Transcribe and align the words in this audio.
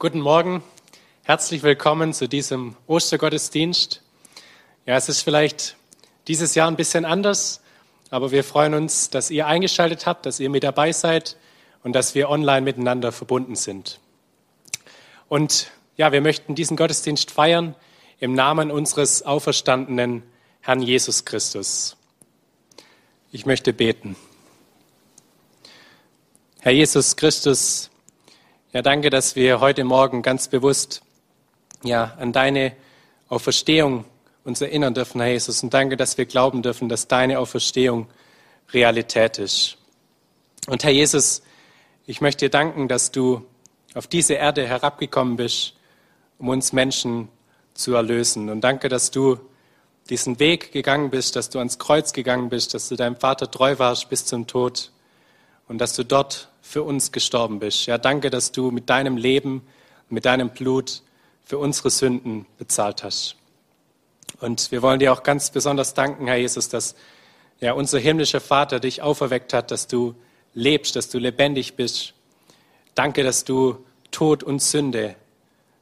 Guten 0.00 0.20
Morgen, 0.20 0.62
herzlich 1.24 1.64
willkommen 1.64 2.14
zu 2.14 2.28
diesem 2.28 2.76
Ostergottesdienst. 2.86 4.00
Ja, 4.86 4.94
es 4.94 5.08
ist 5.08 5.22
vielleicht 5.22 5.74
dieses 6.28 6.54
Jahr 6.54 6.70
ein 6.70 6.76
bisschen 6.76 7.04
anders, 7.04 7.60
aber 8.08 8.30
wir 8.30 8.44
freuen 8.44 8.74
uns, 8.74 9.10
dass 9.10 9.28
ihr 9.28 9.48
eingeschaltet 9.48 10.06
habt, 10.06 10.24
dass 10.24 10.38
ihr 10.38 10.50
mit 10.50 10.62
dabei 10.62 10.92
seid 10.92 11.36
und 11.82 11.94
dass 11.94 12.14
wir 12.14 12.30
online 12.30 12.60
miteinander 12.60 13.10
verbunden 13.10 13.56
sind. 13.56 13.98
Und 15.28 15.72
ja, 15.96 16.12
wir 16.12 16.20
möchten 16.20 16.54
diesen 16.54 16.76
Gottesdienst 16.76 17.32
feiern 17.32 17.74
im 18.20 18.34
Namen 18.34 18.70
unseres 18.70 19.22
auferstandenen 19.24 20.22
Herrn 20.60 20.80
Jesus 20.80 21.24
Christus. 21.24 21.96
Ich 23.32 23.46
möchte 23.46 23.72
beten. 23.72 24.14
Herr 26.60 26.70
Jesus 26.70 27.16
Christus, 27.16 27.90
ja, 28.74 28.82
danke, 28.82 29.08
dass 29.08 29.34
wir 29.34 29.60
heute 29.60 29.82
Morgen 29.82 30.20
ganz 30.20 30.48
bewusst 30.48 31.00
ja, 31.82 32.14
an 32.18 32.32
deine 32.32 32.72
Auferstehung 33.30 34.04
uns 34.44 34.60
erinnern 34.60 34.92
dürfen, 34.92 35.22
Herr 35.22 35.30
Jesus. 35.30 35.62
Und 35.62 35.72
danke, 35.72 35.96
dass 35.96 36.18
wir 36.18 36.26
glauben 36.26 36.60
dürfen, 36.60 36.90
dass 36.90 37.08
deine 37.08 37.38
Auferstehung 37.38 38.08
Realität 38.72 39.38
ist. 39.38 39.78
Und 40.66 40.84
Herr 40.84 40.90
Jesus, 40.90 41.40
ich 42.06 42.20
möchte 42.20 42.44
dir 42.44 42.50
danken, 42.50 42.88
dass 42.88 43.10
du 43.10 43.46
auf 43.94 44.06
diese 44.06 44.34
Erde 44.34 44.66
herabgekommen 44.66 45.36
bist, 45.36 45.72
um 46.38 46.48
uns 46.48 46.74
Menschen 46.74 47.28
zu 47.72 47.94
erlösen. 47.94 48.50
Und 48.50 48.60
danke, 48.60 48.90
dass 48.90 49.10
du 49.10 49.38
diesen 50.10 50.40
Weg 50.40 50.72
gegangen 50.72 51.08
bist, 51.08 51.36
dass 51.36 51.48
du 51.48 51.58
ans 51.58 51.78
Kreuz 51.78 52.12
gegangen 52.12 52.50
bist, 52.50 52.74
dass 52.74 52.90
du 52.90 52.96
deinem 52.96 53.16
Vater 53.16 53.50
treu 53.50 53.78
warst 53.78 54.10
bis 54.10 54.26
zum 54.26 54.46
Tod 54.46 54.92
und 55.68 55.78
dass 55.78 55.94
du 55.94 56.04
dort 56.04 56.47
für 56.68 56.82
uns 56.82 57.12
gestorben 57.12 57.60
bist. 57.60 57.86
Ja, 57.86 57.96
danke, 57.96 58.28
dass 58.28 58.52
du 58.52 58.70
mit 58.70 58.90
deinem 58.90 59.16
Leben, 59.16 59.66
mit 60.10 60.26
deinem 60.26 60.50
Blut 60.50 61.00
für 61.42 61.56
unsere 61.56 61.88
Sünden 61.88 62.44
bezahlt 62.58 63.02
hast. 63.02 63.36
Und 64.40 64.70
wir 64.70 64.82
wollen 64.82 65.00
dir 65.00 65.14
auch 65.14 65.22
ganz 65.22 65.50
besonders 65.50 65.94
danken, 65.94 66.26
Herr 66.26 66.36
Jesus, 66.36 66.68
dass 66.68 66.94
ja, 67.58 67.72
unser 67.72 67.98
himmlischer 67.98 68.42
Vater 68.42 68.80
dich 68.80 69.00
auferweckt 69.00 69.54
hat, 69.54 69.70
dass 69.70 69.86
du 69.86 70.14
lebst, 70.52 70.94
dass 70.94 71.08
du 71.08 71.18
lebendig 71.18 71.74
bist. 71.74 72.12
Danke, 72.94 73.24
dass 73.24 73.44
du 73.44 73.82
Tod 74.10 74.42
und 74.42 74.60
Sünde 74.60 75.16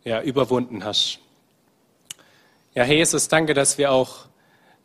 ja, 0.05 0.22
überwunden 0.22 0.84
hast. 0.84 1.18
Ja, 2.77 2.84
Herr 2.84 2.94
Jesus, 2.94 3.27
danke, 3.27 3.55
dass 3.55 3.77
wir 3.77 3.91
auch 3.91 4.27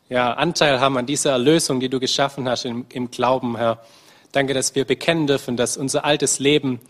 ja, 0.08 0.32
Anteil 0.32 0.80
haben 0.80 0.96
an 0.96 1.06
dieser 1.06 1.30
Erlösung, 1.30 1.78
die 1.78 1.88
du 1.88 2.00
geschaffen 2.00 2.48
hast 2.48 2.64
im, 2.64 2.86
im 2.88 3.12
Glauben, 3.12 3.56
Herr. 3.56 3.84
Danke, 4.32 4.54
dass 4.54 4.74
wir 4.74 4.86
bekennen 4.86 5.26
dürfen, 5.26 5.58
dass 5.58 5.76
unser 5.76 6.06
altes 6.06 6.38
Leben 6.38 6.80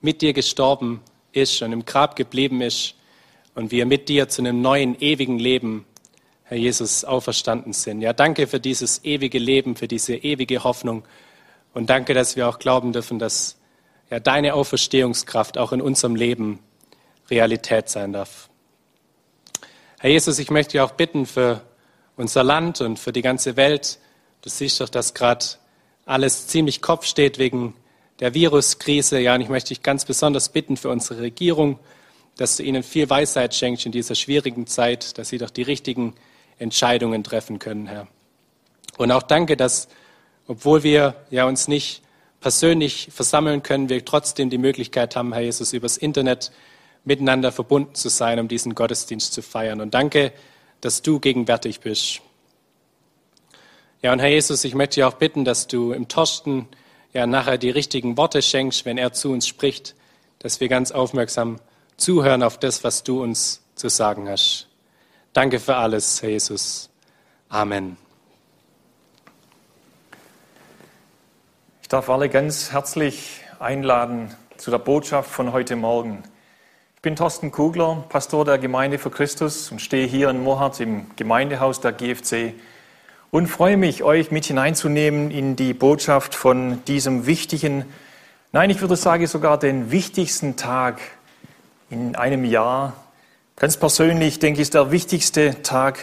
mit 0.00 0.20
dir 0.20 0.32
gestorben 0.32 1.00
ist 1.30 1.62
und 1.62 1.72
im 1.72 1.84
Grab 1.84 2.16
geblieben 2.16 2.60
ist 2.60 2.96
und 3.54 3.70
wir 3.70 3.86
mit 3.86 4.08
dir 4.08 4.28
zu 4.28 4.42
einem 4.42 4.60
neuen, 4.60 5.00
ewigen 5.00 5.38
Leben, 5.38 5.86
Herr 6.42 6.56
Jesus, 6.56 7.04
auferstanden 7.04 7.72
sind. 7.72 8.00
Ja, 8.00 8.12
danke 8.12 8.48
für 8.48 8.58
dieses 8.58 9.04
ewige 9.04 9.38
Leben, 9.38 9.76
für 9.76 9.86
diese 9.86 10.16
ewige 10.16 10.64
Hoffnung 10.64 11.04
und 11.72 11.88
danke, 11.88 12.14
dass 12.14 12.34
wir 12.34 12.48
auch 12.48 12.58
glauben 12.58 12.92
dürfen, 12.92 13.20
dass 13.20 13.58
ja, 14.10 14.18
deine 14.18 14.54
Auferstehungskraft 14.54 15.56
auch 15.56 15.70
in 15.70 15.80
unserem 15.80 16.16
Leben 16.16 16.58
Realität 17.30 17.88
sein 17.88 18.12
darf. 18.12 18.48
Herr 20.00 20.10
Jesus, 20.10 20.40
ich 20.40 20.50
möchte 20.50 20.72
dich 20.72 20.80
auch 20.80 20.92
bitten 20.92 21.26
für 21.26 21.62
unser 22.16 22.42
Land 22.42 22.80
und 22.80 22.98
für 22.98 23.12
die 23.12 23.22
ganze 23.22 23.56
Welt. 23.56 24.00
Du 24.42 24.48
siehst 24.50 24.80
doch, 24.80 24.88
dass 24.88 25.14
gerade 25.14 25.44
alles 26.08 26.46
ziemlich 26.46 26.80
Kopf 26.80 27.04
steht 27.04 27.38
wegen 27.38 27.74
der 28.20 28.32
Viruskrise. 28.34 29.20
Ja, 29.20 29.34
und 29.34 29.42
ich 29.42 29.48
möchte 29.48 29.68
dich 29.68 29.82
ganz 29.82 30.04
besonders 30.04 30.48
bitten 30.48 30.76
für 30.76 30.88
unsere 30.88 31.20
Regierung, 31.20 31.78
dass 32.36 32.56
du 32.56 32.62
ihnen 32.62 32.82
viel 32.82 33.10
Weisheit 33.10 33.54
schenkst 33.54 33.84
in 33.84 33.92
dieser 33.92 34.14
schwierigen 34.14 34.66
Zeit, 34.66 35.18
dass 35.18 35.28
sie 35.28 35.38
doch 35.38 35.50
die 35.50 35.62
richtigen 35.62 36.14
Entscheidungen 36.58 37.22
treffen 37.24 37.58
können, 37.58 37.86
Herr. 37.86 38.08
Und 38.96 39.12
auch 39.12 39.22
danke, 39.22 39.56
dass, 39.56 39.88
obwohl 40.46 40.82
wir 40.82 41.14
ja 41.30 41.44
uns 41.44 41.68
nicht 41.68 42.02
persönlich 42.40 43.08
versammeln 43.12 43.62
können, 43.62 43.88
wir 43.88 44.04
trotzdem 44.04 44.48
die 44.50 44.58
Möglichkeit 44.58 45.14
haben, 45.14 45.32
Herr 45.34 45.42
Jesus, 45.42 45.72
übers 45.72 45.98
Internet 45.98 46.52
miteinander 47.04 47.52
verbunden 47.52 47.94
zu 47.94 48.08
sein, 48.08 48.38
um 48.40 48.48
diesen 48.48 48.74
Gottesdienst 48.74 49.32
zu 49.32 49.42
feiern. 49.42 49.80
Und 49.80 49.92
danke, 49.94 50.32
dass 50.80 51.02
du 51.02 51.20
gegenwärtig 51.20 51.80
bist. 51.80 52.22
Ja, 54.00 54.12
und 54.12 54.20
Herr 54.20 54.28
Jesus, 54.28 54.62
ich 54.62 54.76
möchte 54.76 54.94
dich 54.94 55.04
auch 55.04 55.14
bitten, 55.14 55.44
dass 55.44 55.66
du 55.66 55.90
im 55.90 56.06
Torsten 56.06 56.68
ja 57.12 57.26
nachher 57.26 57.58
die 57.58 57.70
richtigen 57.70 58.16
Worte 58.16 58.42
schenkst, 58.42 58.84
wenn 58.84 58.96
er 58.96 59.12
zu 59.12 59.32
uns 59.32 59.48
spricht, 59.48 59.96
dass 60.38 60.60
wir 60.60 60.68
ganz 60.68 60.92
aufmerksam 60.92 61.58
zuhören 61.96 62.44
auf 62.44 62.58
das, 62.58 62.84
was 62.84 63.02
du 63.02 63.20
uns 63.20 63.60
zu 63.74 63.88
sagen 63.88 64.28
hast. 64.28 64.68
Danke 65.32 65.58
für 65.58 65.74
alles, 65.74 66.22
Herr 66.22 66.30
Jesus. 66.30 66.90
Amen. 67.48 67.96
Ich 71.82 71.88
darf 71.88 72.08
alle 72.08 72.28
ganz 72.28 72.70
herzlich 72.70 73.40
einladen 73.58 74.32
zu 74.58 74.70
der 74.70 74.78
Botschaft 74.78 75.28
von 75.28 75.50
heute 75.50 75.74
Morgen. 75.74 76.22
Ich 76.94 77.02
bin 77.02 77.16
Thorsten 77.16 77.50
Kugler, 77.50 78.04
Pastor 78.08 78.44
der 78.44 78.58
Gemeinde 78.58 78.98
für 78.98 79.10
Christus 79.10 79.72
und 79.72 79.82
stehe 79.82 80.06
hier 80.06 80.30
in 80.30 80.44
Mohart 80.44 80.78
im 80.78 81.10
Gemeindehaus 81.16 81.80
der 81.80 81.90
GFC 81.90 82.54
und 83.30 83.46
freue 83.46 83.76
mich, 83.76 84.02
euch 84.02 84.30
mit 84.30 84.46
hineinzunehmen 84.46 85.30
in 85.30 85.56
die 85.56 85.74
Botschaft 85.74 86.34
von 86.34 86.82
diesem 86.86 87.26
wichtigen, 87.26 87.84
nein, 88.52 88.70
ich 88.70 88.80
würde 88.80 88.96
sagen 88.96 89.26
sogar 89.26 89.58
den 89.58 89.90
wichtigsten 89.90 90.56
Tag 90.56 91.00
in 91.90 92.16
einem 92.16 92.44
Jahr. 92.44 92.94
Ganz 93.56 93.76
persönlich 93.76 94.38
denke 94.38 94.60
ich, 94.60 94.68
ist 94.68 94.74
der 94.74 94.90
wichtigste 94.90 95.62
Tag 95.62 95.98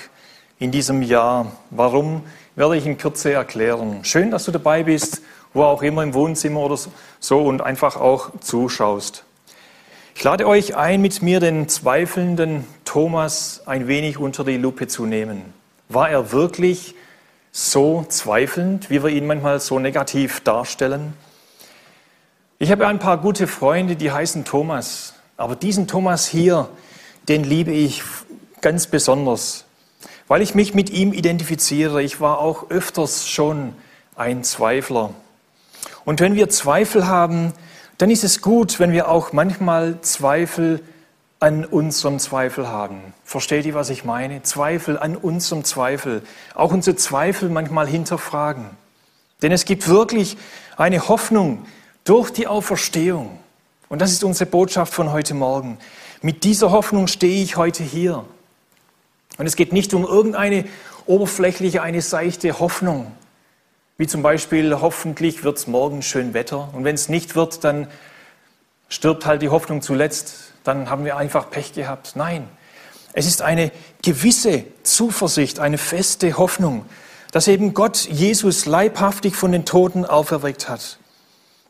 in 0.59 0.72
diesem 0.72 1.02
Jahr. 1.02 1.52
Warum, 1.72 2.24
werde 2.56 2.78
ich 2.78 2.86
in 2.86 2.97
Kürze 2.97 3.34
erklären. 3.34 4.00
Schön, 4.03 4.31
dass 4.31 4.46
du 4.46 4.52
dabei 4.52 4.84
bist, 4.84 5.22
wo 5.53 5.63
auch 5.63 5.84
immer 5.84 6.03
im 6.03 6.13
Wohnzimmer 6.13 6.62
oder 6.62 6.78
so 7.19 7.44
und 7.44 7.62
einfach 7.62 7.97
auch 7.97 8.31
zuschaust. 8.40 9.24
Ich 10.16 10.24
lade 10.24 10.47
euch 10.47 10.75
ein, 10.75 11.02
mit 11.02 11.22
mir 11.22 11.42
den 11.42 11.68
zweifelnden 11.68 12.66
Thomas 12.86 13.63
ein 13.66 13.88
wenig 13.88 14.18
unter 14.18 14.46
die 14.46 14.57
Lupe 14.57 14.88
zu 14.88 15.06
nehmen. 15.06 15.53
War 15.90 16.09
er 16.09 16.31
wirklich 16.31 16.96
so 17.58 18.06
zweifelnd, 18.10 18.90
wie 18.90 19.02
wir 19.02 19.10
ihn 19.10 19.26
manchmal 19.26 19.62
so 19.62 19.80
negativ 19.80 20.42
darstellen? 20.42 21.14
Ich 22.60 22.70
habe 22.70 22.86
ein 22.86 23.00
paar 23.00 23.18
gute 23.18 23.48
Freunde, 23.48 23.96
die 23.96 24.12
heißen 24.12 24.44
Thomas. 24.44 25.14
Aber 25.38 25.56
diesen 25.56 25.88
Thomas 25.88 26.28
hier, 26.28 26.68
den 27.30 27.46
liebe 27.46 27.72
ich 27.72 28.04
ganz 28.60 28.88
besonders, 28.88 29.64
weil 30.28 30.42
ich 30.42 30.54
mich 30.54 30.74
mit 30.74 30.90
ihm 30.90 31.14
identifiziere. 31.14 32.04
Ich 32.04 32.20
war 32.20 32.40
auch 32.40 32.70
öfters 32.72 33.26
schon 33.26 33.74
ein 34.18 34.44
Zweifler. 34.44 35.12
Und 36.04 36.20
wenn 36.20 36.36
wir 36.36 36.50
Zweifel 36.50 37.08
haben, 37.08 37.54
dann 37.98 38.10
ist 38.10 38.26
es 38.26 38.42
gut, 38.42 38.82
wenn 38.82 38.92
wir 38.92 39.08
auch 39.08 39.32
manchmal 39.32 40.02
Zweifel 40.02 40.82
an 41.40 41.66
unserem 41.66 42.19
Zweifel 42.19 42.68
haben. 42.68 43.13
Versteht 43.23 43.66
ihr, 43.66 43.73
was 43.73 43.90
ich 43.90 44.06
meine? 44.06 44.41
Zweifel 44.44 44.97
an 44.97 45.16
unserem 45.16 45.63
Zweifel. 45.63 46.23
Auch 46.53 46.72
unsere 46.72 46.96
Zweifel 46.96 47.50
manchmal 47.50 47.88
hinterfragen. 47.88 48.69
Denn 49.41 49.51
es 49.51 49.66
gibt 49.66 49.88
wirklich 49.88 50.38
eine 50.78 51.07
Hoffnung 51.07 51.66
durch 52.03 52.31
die 52.31 52.47
Auferstehung. 52.47 53.38
Und 53.90 54.01
das 54.01 54.12
ist 54.12 54.24
unsere 54.24 54.50
Botschaft 54.50 54.94
von 54.94 55.12
heute 55.12 55.34
Morgen. 55.34 55.78
Mit 56.22 56.44
dieser 56.44 56.72
Hoffnung 56.72 57.07
stehe 57.07 57.44
ich 57.44 57.57
heute 57.57 57.84
hier. 57.84 58.25
Und 59.38 59.45
es 59.45 59.56
geht 59.56 59.74
nicht 59.74 59.94
um 59.94 60.06
irgendeine 60.06 60.66
oberflächliche, 61.06 61.81
eine 61.81 62.01
seichte 62.01 62.59
Hoffnung. 62.59 63.12
Wie 63.97 64.07
zum 64.07 64.24
Beispiel, 64.24 64.81
hoffentlich 64.81 65.44
wird 65.44 65.57
es 65.57 65.68
morgen 65.68 66.01
schön 66.01 66.34
Wetter. 66.34 66.69
Und 66.74 66.84
wenn 66.84 66.95
es 66.95 67.09
nicht 67.09 67.35
wird, 67.35 67.63
dann 67.63 67.88
stirbt 68.90 69.25
halt 69.25 69.41
die 69.41 69.50
Hoffnung 69.50 69.81
zuletzt 69.81 70.53
dann 70.66 70.90
haben 70.90 71.06
wir 71.06 71.16
einfach 71.16 71.50
Pech 71.50 71.74
gehabt. 71.74 72.16
Nein, 72.16 72.48
es 73.13 73.28
ist 73.28 73.42
eine 73.42 73.72
gewisse 74.01 74.66
Zuversicht, 74.84 75.60
eine 75.60 75.78
feste 75.78 76.38
Hoffnung, 76.38 76.86
dass 77.31 77.48
eben 77.48 77.74
Gott 77.74 78.07
Jesus 78.10 78.66
leibhaftig 78.66 79.36
von 79.36 79.51
den 79.51 79.63
Toten 79.63 80.06
auferweckt 80.06 80.68
hat. 80.68 80.98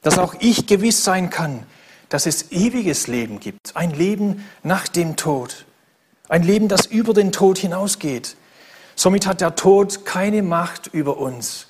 Dass 0.01 0.17
auch 0.17 0.35
ich 0.39 0.65
gewiss 0.65 1.03
sein 1.03 1.29
kann, 1.29 1.63
dass 2.09 2.25
es 2.25 2.51
ewiges 2.51 3.07
Leben 3.07 3.39
gibt, 3.39 3.75
ein 3.75 3.91
Leben 3.91 4.45
nach 4.63 4.87
dem 4.87 5.15
Tod, 5.15 5.65
ein 6.29 6.43
Leben, 6.43 6.67
das 6.67 6.85
über 6.85 7.13
den 7.13 7.31
Tod 7.31 7.57
hinausgeht. 7.57 8.35
Somit 8.95 9.27
hat 9.27 9.41
der 9.41 9.55
Tod 9.55 10.05
keine 10.05 10.41
Macht 10.41 10.87
über 10.87 11.17
uns. 11.17 11.67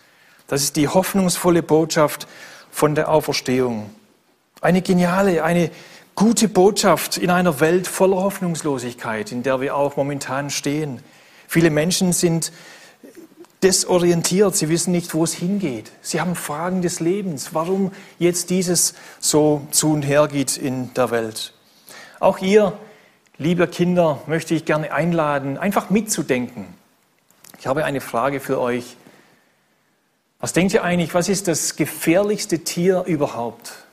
Das 0.48 0.62
ist 0.62 0.76
die 0.76 0.88
hoffnungsvolle 0.88 1.64
Botschaft 1.64 2.28
von 2.70 2.94
der 2.94 3.10
Auferstehung. 3.10 3.90
Eine 4.62 4.82
geniale, 4.82 5.44
eine 5.44 5.72
gute 6.16 6.48
Botschaft 6.48 7.18
in 7.18 7.30
einer 7.30 7.60
Welt 7.60 7.88
voller 7.88 8.18
Hoffnungslosigkeit, 8.18 9.32
in 9.32 9.44
der 9.44 9.60
wir 9.60 9.76
auch 9.76 9.98
momentan 9.98 10.50
stehen. 10.50 11.02
Viele 11.48 11.70
Menschen 11.70 12.14
sind 12.14 12.52
desorientiert, 13.62 14.56
sie 14.56 14.70
wissen 14.70 14.92
nicht, 14.92 15.14
wo 15.14 15.24
es 15.24 15.34
hingeht. 15.34 15.92
Sie 16.02 16.22
haben 16.22 16.36
Fragen 16.36 16.82
des 16.82 17.00
Lebens, 17.00 17.54
warum 17.54 17.92
jetzt 18.20 18.50
dieses 18.50 18.94
so 19.20 19.68
zu 19.72 19.92
und 19.92 20.04
her 20.04 20.28
geht 20.28 20.58
in 20.58 20.94
der 20.94 21.12
Welt. 21.12 21.54
Auch 22.20 22.40
ihr, 22.40 22.78
liebe 23.38 23.68
Kinder, 23.68 24.22
möchte 24.28 24.54
ich 24.54 24.66
gerne 24.66 24.94
einladen, 24.94 25.58
einfach 25.58 25.90
mitzudenken. 25.90 26.68
Ich 27.60 27.68
habe 27.68 27.86
eine 27.86 28.02
Frage 28.02 28.40
für 28.40 28.60
euch. 28.60 28.98
Was 30.40 30.54
denkt 30.54 30.74
ihr 30.74 30.84
eigentlich, 30.84 31.14
was 31.14 31.28
ist 31.28 31.48
das 31.48 31.76
gefährlichste 31.76 32.60
Tier 32.60 33.04
überhaupt? 33.08 33.85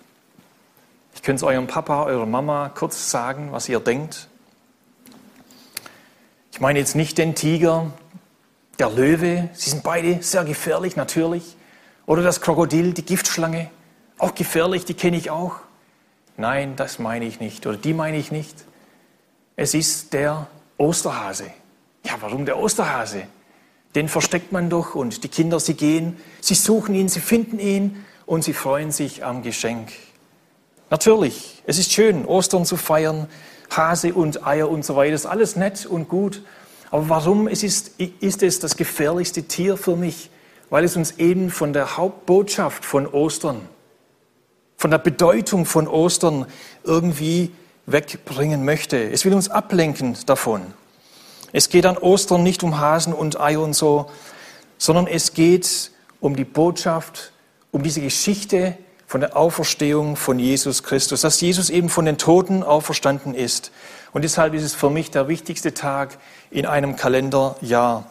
Ich 1.22 1.26
könnte 1.26 1.44
es 1.44 1.48
eurem 1.48 1.68
Papa, 1.68 2.02
eurer 2.06 2.26
Mama 2.26 2.68
kurz 2.74 3.12
sagen, 3.12 3.52
was 3.52 3.68
ihr 3.68 3.78
denkt. 3.78 4.26
Ich 6.50 6.60
meine 6.60 6.80
jetzt 6.80 6.96
nicht 6.96 7.16
den 7.16 7.36
Tiger, 7.36 7.92
der 8.80 8.90
Löwe, 8.90 9.48
sie 9.52 9.70
sind 9.70 9.84
beide 9.84 10.20
sehr 10.20 10.42
gefährlich 10.42 10.96
natürlich. 10.96 11.56
Oder 12.06 12.24
das 12.24 12.40
Krokodil, 12.40 12.92
die 12.92 13.04
Giftschlange, 13.04 13.70
auch 14.18 14.34
gefährlich, 14.34 14.84
die 14.84 14.94
kenne 14.94 15.16
ich 15.16 15.30
auch. 15.30 15.58
Nein, 16.36 16.74
das 16.74 16.98
meine 16.98 17.24
ich 17.24 17.38
nicht 17.38 17.68
oder 17.68 17.76
die 17.76 17.94
meine 17.94 18.16
ich 18.16 18.32
nicht. 18.32 18.64
Es 19.54 19.74
ist 19.74 20.14
der 20.14 20.48
Osterhase. 20.76 21.52
Ja, 22.04 22.14
warum 22.18 22.46
der 22.46 22.58
Osterhase? 22.58 23.28
Den 23.94 24.08
versteckt 24.08 24.50
man 24.50 24.68
doch 24.70 24.96
und 24.96 25.22
die 25.22 25.28
Kinder, 25.28 25.60
sie 25.60 25.74
gehen, 25.74 26.16
sie 26.40 26.56
suchen 26.56 26.96
ihn, 26.96 27.08
sie 27.08 27.20
finden 27.20 27.60
ihn 27.60 28.04
und 28.26 28.42
sie 28.42 28.54
freuen 28.54 28.90
sich 28.90 29.24
am 29.24 29.44
Geschenk. 29.44 29.92
Natürlich, 30.92 31.62
es 31.64 31.78
ist 31.78 31.90
schön, 31.90 32.26
Ostern 32.26 32.66
zu 32.66 32.76
feiern, 32.76 33.26
Hase 33.70 34.12
und 34.12 34.46
Eier 34.46 34.68
und 34.68 34.84
so 34.84 34.94
weiter, 34.94 35.14
ist 35.14 35.24
alles 35.24 35.56
nett 35.56 35.86
und 35.86 36.06
gut. 36.06 36.42
Aber 36.90 37.08
warum 37.08 37.48
ist 37.48 37.64
es, 37.64 37.92
ist 37.96 38.42
es 38.42 38.58
das 38.58 38.76
gefährlichste 38.76 39.44
Tier 39.44 39.78
für 39.78 39.96
mich? 39.96 40.28
Weil 40.68 40.84
es 40.84 40.94
uns 40.94 41.12
eben 41.12 41.50
von 41.50 41.72
der 41.72 41.96
Hauptbotschaft 41.96 42.84
von 42.84 43.06
Ostern, 43.06 43.62
von 44.76 44.90
der 44.90 44.98
Bedeutung 44.98 45.64
von 45.64 45.88
Ostern 45.88 46.44
irgendwie 46.84 47.52
wegbringen 47.86 48.62
möchte. 48.66 49.02
Es 49.10 49.24
will 49.24 49.32
uns 49.32 49.48
ablenken 49.48 50.14
davon. 50.26 50.60
Es 51.54 51.70
geht 51.70 51.86
an 51.86 51.96
Ostern 51.96 52.42
nicht 52.42 52.62
um 52.62 52.78
Hasen 52.78 53.14
und 53.14 53.40
Eier 53.40 53.62
und 53.62 53.72
so, 53.72 54.10
sondern 54.76 55.06
es 55.06 55.32
geht 55.32 55.90
um 56.20 56.36
die 56.36 56.44
Botschaft, 56.44 57.32
um 57.70 57.82
diese 57.82 58.02
Geschichte 58.02 58.76
von 59.12 59.20
der 59.20 59.36
Auferstehung 59.36 60.16
von 60.16 60.38
Jesus 60.38 60.84
Christus, 60.84 61.20
dass 61.20 61.38
Jesus 61.38 61.68
eben 61.68 61.90
von 61.90 62.06
den 62.06 62.16
Toten 62.16 62.62
auferstanden 62.62 63.34
ist. 63.34 63.70
Und 64.14 64.22
deshalb 64.22 64.54
ist 64.54 64.62
es 64.62 64.74
für 64.74 64.88
mich 64.88 65.10
der 65.10 65.28
wichtigste 65.28 65.74
Tag 65.74 66.16
in 66.50 66.64
einem 66.64 66.96
Kalenderjahr. 66.96 68.06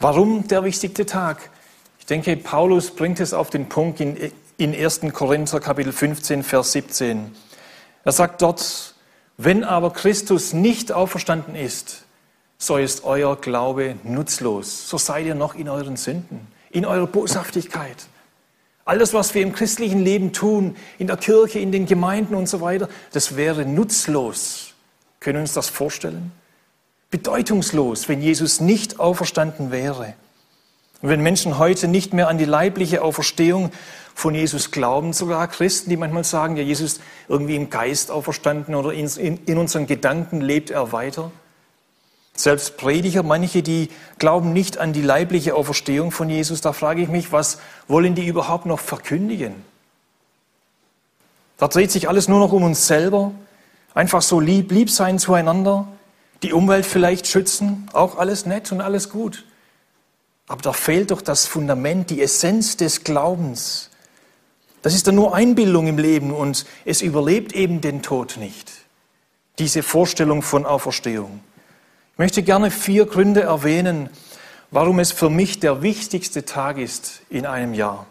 Warum 0.00 0.46
der 0.46 0.62
wichtigste 0.62 1.06
Tag? 1.06 1.48
Ich 1.98 2.04
denke, 2.04 2.36
Paulus 2.36 2.90
bringt 2.90 3.20
es 3.20 3.32
auf 3.32 3.48
den 3.48 3.70
Punkt 3.70 4.00
in, 4.00 4.32
in 4.58 4.74
1. 4.74 5.00
Korinther 5.14 5.60
Kapitel 5.60 5.94
15, 5.94 6.42
Vers 6.42 6.72
17. 6.72 7.34
Er 8.04 8.12
sagt 8.12 8.42
dort, 8.42 8.94
wenn 9.38 9.64
aber 9.64 9.94
Christus 9.94 10.52
nicht 10.52 10.92
auferstanden 10.92 11.56
ist, 11.56 12.02
so 12.58 12.76
ist 12.76 13.04
euer 13.04 13.36
Glaube 13.36 13.96
nutzlos. 14.02 14.90
So 14.90 14.98
seid 14.98 15.24
ihr 15.24 15.36
noch 15.36 15.54
in 15.54 15.70
euren 15.70 15.96
Sünden, 15.96 16.46
in 16.68 16.84
eurer 16.84 17.06
Boshaftigkeit. 17.06 18.08
Alles, 18.84 19.14
was 19.14 19.34
wir 19.34 19.42
im 19.42 19.52
christlichen 19.52 20.04
Leben 20.04 20.32
tun, 20.32 20.76
in 20.98 21.06
der 21.06 21.16
Kirche, 21.16 21.58
in 21.58 21.72
den 21.72 21.86
Gemeinden 21.86 22.34
und 22.34 22.48
so 22.48 22.60
weiter, 22.60 22.88
das 23.12 23.36
wäre 23.36 23.64
nutzlos. 23.64 24.74
Können 25.20 25.36
wir 25.36 25.42
uns 25.42 25.54
das 25.54 25.70
vorstellen? 25.70 26.32
Bedeutungslos, 27.10 28.08
wenn 28.08 28.20
Jesus 28.20 28.60
nicht 28.60 29.00
auferstanden 29.00 29.70
wäre. 29.70 30.14
Und 31.00 31.08
wenn 31.08 31.22
Menschen 31.22 31.58
heute 31.58 31.88
nicht 31.88 32.12
mehr 32.12 32.28
an 32.28 32.38
die 32.38 32.44
leibliche 32.44 33.02
Auferstehung 33.02 33.70
von 34.14 34.34
Jesus 34.34 34.70
glauben, 34.70 35.12
sogar 35.12 35.48
Christen, 35.48 35.90
die 35.90 35.96
manchmal 35.96 36.24
sagen, 36.24 36.56
ja, 36.56 36.62
Jesus 36.62 37.00
irgendwie 37.28 37.56
im 37.56 37.70
Geist 37.70 38.10
auferstanden 38.10 38.74
oder 38.74 38.92
in, 38.92 39.06
in, 39.16 39.38
in 39.44 39.58
unseren 39.58 39.86
Gedanken 39.86 40.40
lebt 40.40 40.70
er 40.70 40.92
weiter, 40.92 41.30
selbst 42.36 42.76
Prediger, 42.76 43.22
manche, 43.22 43.62
die 43.62 43.90
glauben 44.18 44.52
nicht 44.52 44.78
an 44.78 44.92
die 44.92 45.02
leibliche 45.02 45.54
Auferstehung 45.54 46.10
von 46.10 46.28
Jesus, 46.28 46.60
da 46.60 46.72
frage 46.72 47.02
ich 47.02 47.08
mich, 47.08 47.32
was 47.32 47.58
wollen 47.86 48.14
die 48.14 48.26
überhaupt 48.26 48.66
noch 48.66 48.80
verkündigen? 48.80 49.54
Da 51.58 51.68
dreht 51.68 51.92
sich 51.92 52.08
alles 52.08 52.28
nur 52.28 52.40
noch 52.40 52.52
um 52.52 52.64
uns 52.64 52.86
selber, 52.86 53.32
einfach 53.94 54.22
so 54.22 54.40
lieb, 54.40 54.72
lieb 54.72 54.90
sein 54.90 55.18
zueinander, 55.18 55.86
die 56.42 56.52
Umwelt 56.52 56.84
vielleicht 56.84 57.26
schützen, 57.28 57.88
auch 57.92 58.18
alles 58.18 58.46
nett 58.46 58.72
und 58.72 58.80
alles 58.80 59.10
gut. 59.10 59.44
Aber 60.48 60.60
da 60.60 60.72
fehlt 60.72 61.10
doch 61.10 61.22
das 61.22 61.46
Fundament, 61.46 62.10
die 62.10 62.20
Essenz 62.20 62.76
des 62.76 63.04
Glaubens. 63.04 63.90
Das 64.82 64.94
ist 64.94 65.06
dann 65.06 65.14
nur 65.14 65.34
Einbildung 65.34 65.86
im 65.86 65.96
Leben 65.96 66.32
und 66.32 66.66
es 66.84 67.00
überlebt 67.00 67.54
eben 67.54 67.80
den 67.80 68.02
Tod 68.02 68.36
nicht. 68.36 68.70
Diese 69.58 69.82
Vorstellung 69.82 70.42
von 70.42 70.66
Auferstehung. 70.66 71.40
Ich 72.14 72.18
möchte 72.18 72.44
gerne 72.44 72.70
vier 72.70 73.06
Gründe 73.06 73.40
erwähnen, 73.40 74.08
warum 74.70 75.00
es 75.00 75.10
für 75.10 75.30
mich 75.30 75.58
der 75.58 75.82
wichtigste 75.82 76.44
Tag 76.44 76.78
ist 76.78 77.22
in 77.28 77.44
einem 77.44 77.74
Jahr. 77.74 78.06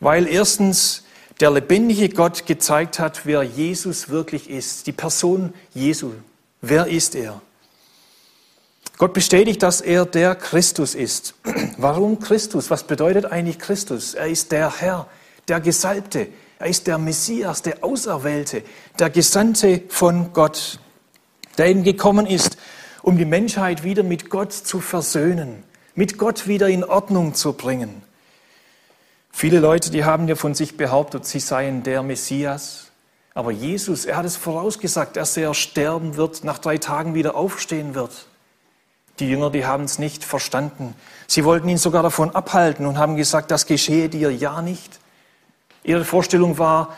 Weil 0.00 0.26
erstens 0.26 1.04
der 1.38 1.52
lebendige 1.52 2.08
Gott 2.08 2.46
gezeigt 2.46 2.98
hat, 2.98 3.26
wer 3.26 3.44
Jesus 3.44 4.08
wirklich 4.08 4.50
ist, 4.50 4.88
die 4.88 4.92
Person 4.92 5.54
Jesu. 5.72 6.14
Wer 6.62 6.88
ist 6.88 7.14
er? 7.14 7.40
Gott 8.98 9.12
bestätigt, 9.12 9.62
dass 9.62 9.80
er 9.80 10.04
der 10.04 10.34
Christus 10.34 10.96
ist. 10.96 11.34
Warum 11.76 12.18
Christus? 12.18 12.70
Was 12.70 12.82
bedeutet 12.82 13.24
eigentlich 13.24 13.60
Christus? 13.60 14.14
Er 14.14 14.26
ist 14.26 14.50
der 14.50 14.80
Herr, 14.80 15.06
der 15.46 15.60
Gesalbte. 15.60 16.26
Er 16.58 16.66
ist 16.66 16.88
der 16.88 16.98
Messias, 16.98 17.62
der 17.62 17.84
Auserwählte, 17.84 18.64
der 18.98 19.10
Gesandte 19.10 19.82
von 19.90 20.32
Gott, 20.32 20.80
der 21.56 21.66
eben 21.66 21.84
gekommen 21.84 22.26
ist, 22.26 22.56
um 23.02 23.16
die 23.16 23.24
Menschheit 23.24 23.82
wieder 23.82 24.02
mit 24.02 24.30
Gott 24.30 24.52
zu 24.52 24.80
versöhnen, 24.80 25.62
mit 25.94 26.18
Gott 26.18 26.46
wieder 26.46 26.68
in 26.68 26.84
Ordnung 26.84 27.34
zu 27.34 27.52
bringen. 27.52 28.02
Viele 29.32 29.60
Leute, 29.60 29.90
die 29.90 30.04
haben 30.04 30.28
ja 30.28 30.34
von 30.34 30.54
sich 30.54 30.76
behauptet, 30.76 31.24
sie 31.24 31.40
seien 31.40 31.82
der 31.82 32.02
Messias. 32.02 32.90
Aber 33.32 33.52
Jesus, 33.52 34.04
er 34.04 34.16
hat 34.16 34.26
es 34.26 34.36
vorausgesagt, 34.36 35.16
dass 35.16 35.36
er 35.36 35.54
sterben 35.54 36.16
wird, 36.16 36.44
nach 36.44 36.58
drei 36.58 36.78
Tagen 36.78 37.14
wieder 37.14 37.36
aufstehen 37.36 37.94
wird. 37.94 38.26
Die 39.20 39.28
Jünger, 39.28 39.50
die 39.50 39.66
haben 39.66 39.84
es 39.84 39.98
nicht 39.98 40.24
verstanden. 40.24 40.94
Sie 41.26 41.44
wollten 41.44 41.68
ihn 41.68 41.78
sogar 41.78 42.02
davon 42.02 42.34
abhalten 42.34 42.86
und 42.86 42.98
haben 42.98 43.16
gesagt, 43.16 43.50
das 43.50 43.66
geschehe 43.66 44.08
dir 44.08 44.30
ja 44.34 44.62
nicht. 44.62 44.98
Ihre 45.84 46.04
Vorstellung 46.04 46.58
war 46.58 46.96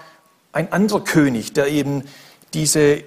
ein 0.52 0.72
anderer 0.72 1.04
König, 1.04 1.52
der 1.52 1.69
eben 1.69 2.04
diese 2.54 3.04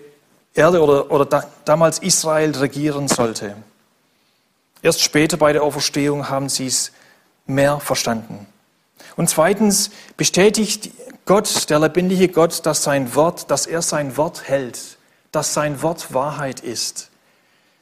Erde 0.56 0.82
oder, 0.82 1.12
oder 1.12 1.26
da, 1.26 1.44
damals 1.66 2.00
Israel 2.00 2.52
regieren 2.52 3.08
sollte. 3.08 3.56
Erst 4.82 5.02
später 5.02 5.38
bei 5.38 5.54
der 5.54 5.64
Auferstehung 5.64 6.30
haben 6.30 6.50
sie 6.50 6.68
es 6.68 6.92
mehr 7.46 7.80
verstanden. 7.80 8.48
Und 9.16 9.30
zweitens 9.30 9.92
bestätigt 10.18 10.92
Gott, 11.26 11.70
der 11.70 11.80
lebendige 11.80 12.28
Gott, 12.30 12.66
dass 12.66 12.84
sein 12.84 13.16
Wort, 13.16 13.52
dass 13.52 13.66
er 13.66 13.82
sein 13.82 14.16
Wort 14.18 14.48
hält, 14.48 14.98
dass 15.32 15.54
sein 15.54 15.82
Wort 15.82 16.14
Wahrheit 16.14 16.60
ist. 16.60 17.10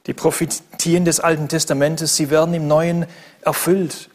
Die 0.07 0.13
Prophetien 0.13 1.05
des 1.05 1.19
Alten 1.19 1.47
Testamentes, 1.47 2.15
sie 2.15 2.29
werden 2.29 2.53
im 2.53 2.67
Neuen 2.67 3.05
erfüllt. 3.41 4.09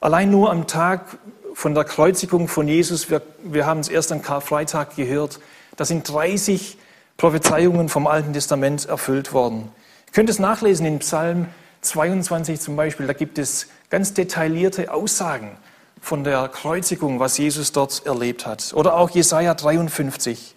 Allein 0.00 0.30
nur 0.30 0.50
am 0.50 0.66
Tag 0.66 1.18
von 1.54 1.74
der 1.74 1.84
Kreuzigung 1.84 2.48
von 2.48 2.68
Jesus, 2.68 3.10
wir, 3.10 3.22
wir 3.42 3.66
haben 3.66 3.80
es 3.80 3.88
erst 3.88 4.12
am 4.12 4.22
Karfreitag 4.22 4.96
gehört, 4.96 5.40
da 5.76 5.84
sind 5.84 6.08
30 6.08 6.78
Prophezeiungen 7.16 7.88
vom 7.88 8.06
Alten 8.06 8.32
Testament 8.32 8.86
erfüllt 8.86 9.32
worden. 9.32 9.70
Ihr 10.06 10.12
könnt 10.12 10.30
es 10.30 10.38
nachlesen 10.38 10.86
in 10.86 10.98
Psalm 10.98 11.48
22 11.80 12.60
zum 12.60 12.76
Beispiel. 12.76 13.06
Da 13.06 13.12
gibt 13.12 13.38
es 13.38 13.68
ganz 13.90 14.12
detaillierte 14.12 14.92
Aussagen 14.92 15.56
von 16.00 16.24
der 16.24 16.48
Kreuzigung, 16.48 17.20
was 17.20 17.38
Jesus 17.38 17.72
dort 17.72 18.04
erlebt 18.04 18.46
hat. 18.46 18.72
Oder 18.74 18.96
auch 18.96 19.10
Jesaja 19.10 19.54
53. 19.54 20.54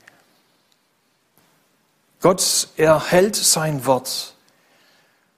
Gott 2.22 2.68
erhält 2.76 3.36
sein 3.36 3.86
Wort. 3.86 4.36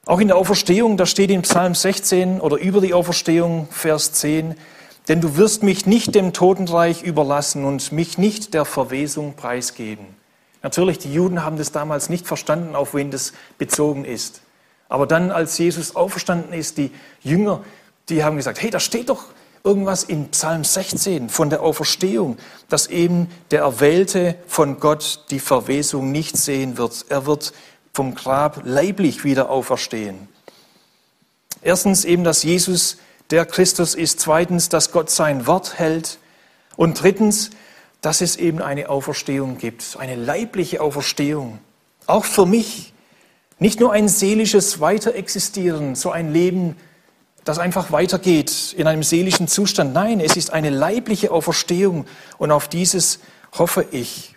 Auch 0.05 0.19
in 0.19 0.29
der 0.29 0.37
Auferstehung, 0.37 0.97
da 0.97 1.05
steht 1.05 1.29
in 1.29 1.43
Psalm 1.43 1.75
16 1.75 2.41
oder 2.41 2.57
über 2.57 2.81
die 2.81 2.95
Auferstehung, 2.95 3.67
Vers 3.69 4.13
10, 4.13 4.55
denn 5.07 5.21
du 5.21 5.37
wirst 5.37 5.61
mich 5.61 5.85
nicht 5.85 6.15
dem 6.15 6.33
Totenreich 6.33 7.03
überlassen 7.03 7.65
und 7.65 7.91
mich 7.91 8.17
nicht 8.17 8.55
der 8.55 8.65
Verwesung 8.65 9.35
preisgeben. 9.35 10.20
Natürlich, 10.63 10.99
die 10.99 11.13
Juden 11.13 11.43
haben 11.43 11.57
das 11.57 11.71
damals 11.71 12.09
nicht 12.09 12.27
verstanden, 12.27 12.75
auf 12.75 12.93
wen 12.93 13.11
das 13.11 13.33
bezogen 13.57 14.05
ist. 14.05 14.41
Aber 14.89 15.07
dann, 15.07 15.31
als 15.31 15.57
Jesus 15.57 15.95
auferstanden 15.95 16.53
ist, 16.53 16.77
die 16.77 16.91
Jünger, 17.21 17.63
die 18.09 18.23
haben 18.23 18.35
gesagt, 18.35 18.61
hey, 18.61 18.69
da 18.69 18.79
steht 18.79 19.09
doch 19.09 19.25
irgendwas 19.63 20.03
in 20.03 20.29
Psalm 20.29 20.63
16 20.63 21.29
von 21.29 21.49
der 21.49 21.61
Auferstehung, 21.61 22.37
dass 22.67 22.87
eben 22.87 23.29
der 23.51 23.61
Erwählte 23.61 24.35
von 24.47 24.79
Gott 24.79 25.25
die 25.29 25.39
Verwesung 25.39 26.11
nicht 26.11 26.37
sehen 26.37 26.77
wird. 26.77 27.05
Er 27.09 27.25
wird 27.25 27.53
vom 27.93 28.15
Grab 28.15 28.61
leiblich 28.65 29.23
wieder 29.23 29.49
auferstehen. 29.49 30.27
Erstens 31.61 32.05
eben, 32.05 32.23
dass 32.23 32.43
Jesus 32.43 32.97
der 33.29 33.45
Christus 33.45 33.95
ist. 33.95 34.19
Zweitens, 34.19 34.69
dass 34.69 34.91
Gott 34.91 35.09
sein 35.09 35.47
Wort 35.47 35.79
hält. 35.79 36.19
Und 36.75 37.01
drittens, 37.01 37.51
dass 38.01 38.21
es 38.21 38.35
eben 38.35 38.61
eine 38.61 38.89
Auferstehung 38.89 39.57
gibt, 39.57 39.95
eine 39.99 40.15
leibliche 40.15 40.81
Auferstehung. 40.81 41.59
Auch 42.07 42.25
für 42.25 42.45
mich. 42.45 42.93
Nicht 43.59 43.79
nur 43.79 43.93
ein 43.93 44.09
seelisches 44.09 44.79
Weiterexistieren, 44.79 45.93
so 45.93 46.09
ein 46.09 46.33
Leben, 46.33 46.75
das 47.43 47.59
einfach 47.59 47.91
weitergeht 47.91 48.73
in 48.75 48.87
einem 48.87 49.03
seelischen 49.03 49.47
Zustand. 49.47 49.93
Nein, 49.93 50.19
es 50.19 50.35
ist 50.35 50.51
eine 50.51 50.71
leibliche 50.71 51.31
Auferstehung 51.31 52.05
und 52.39 52.51
auf 52.51 52.67
dieses 52.67 53.19
hoffe 53.57 53.85
ich. 53.91 54.35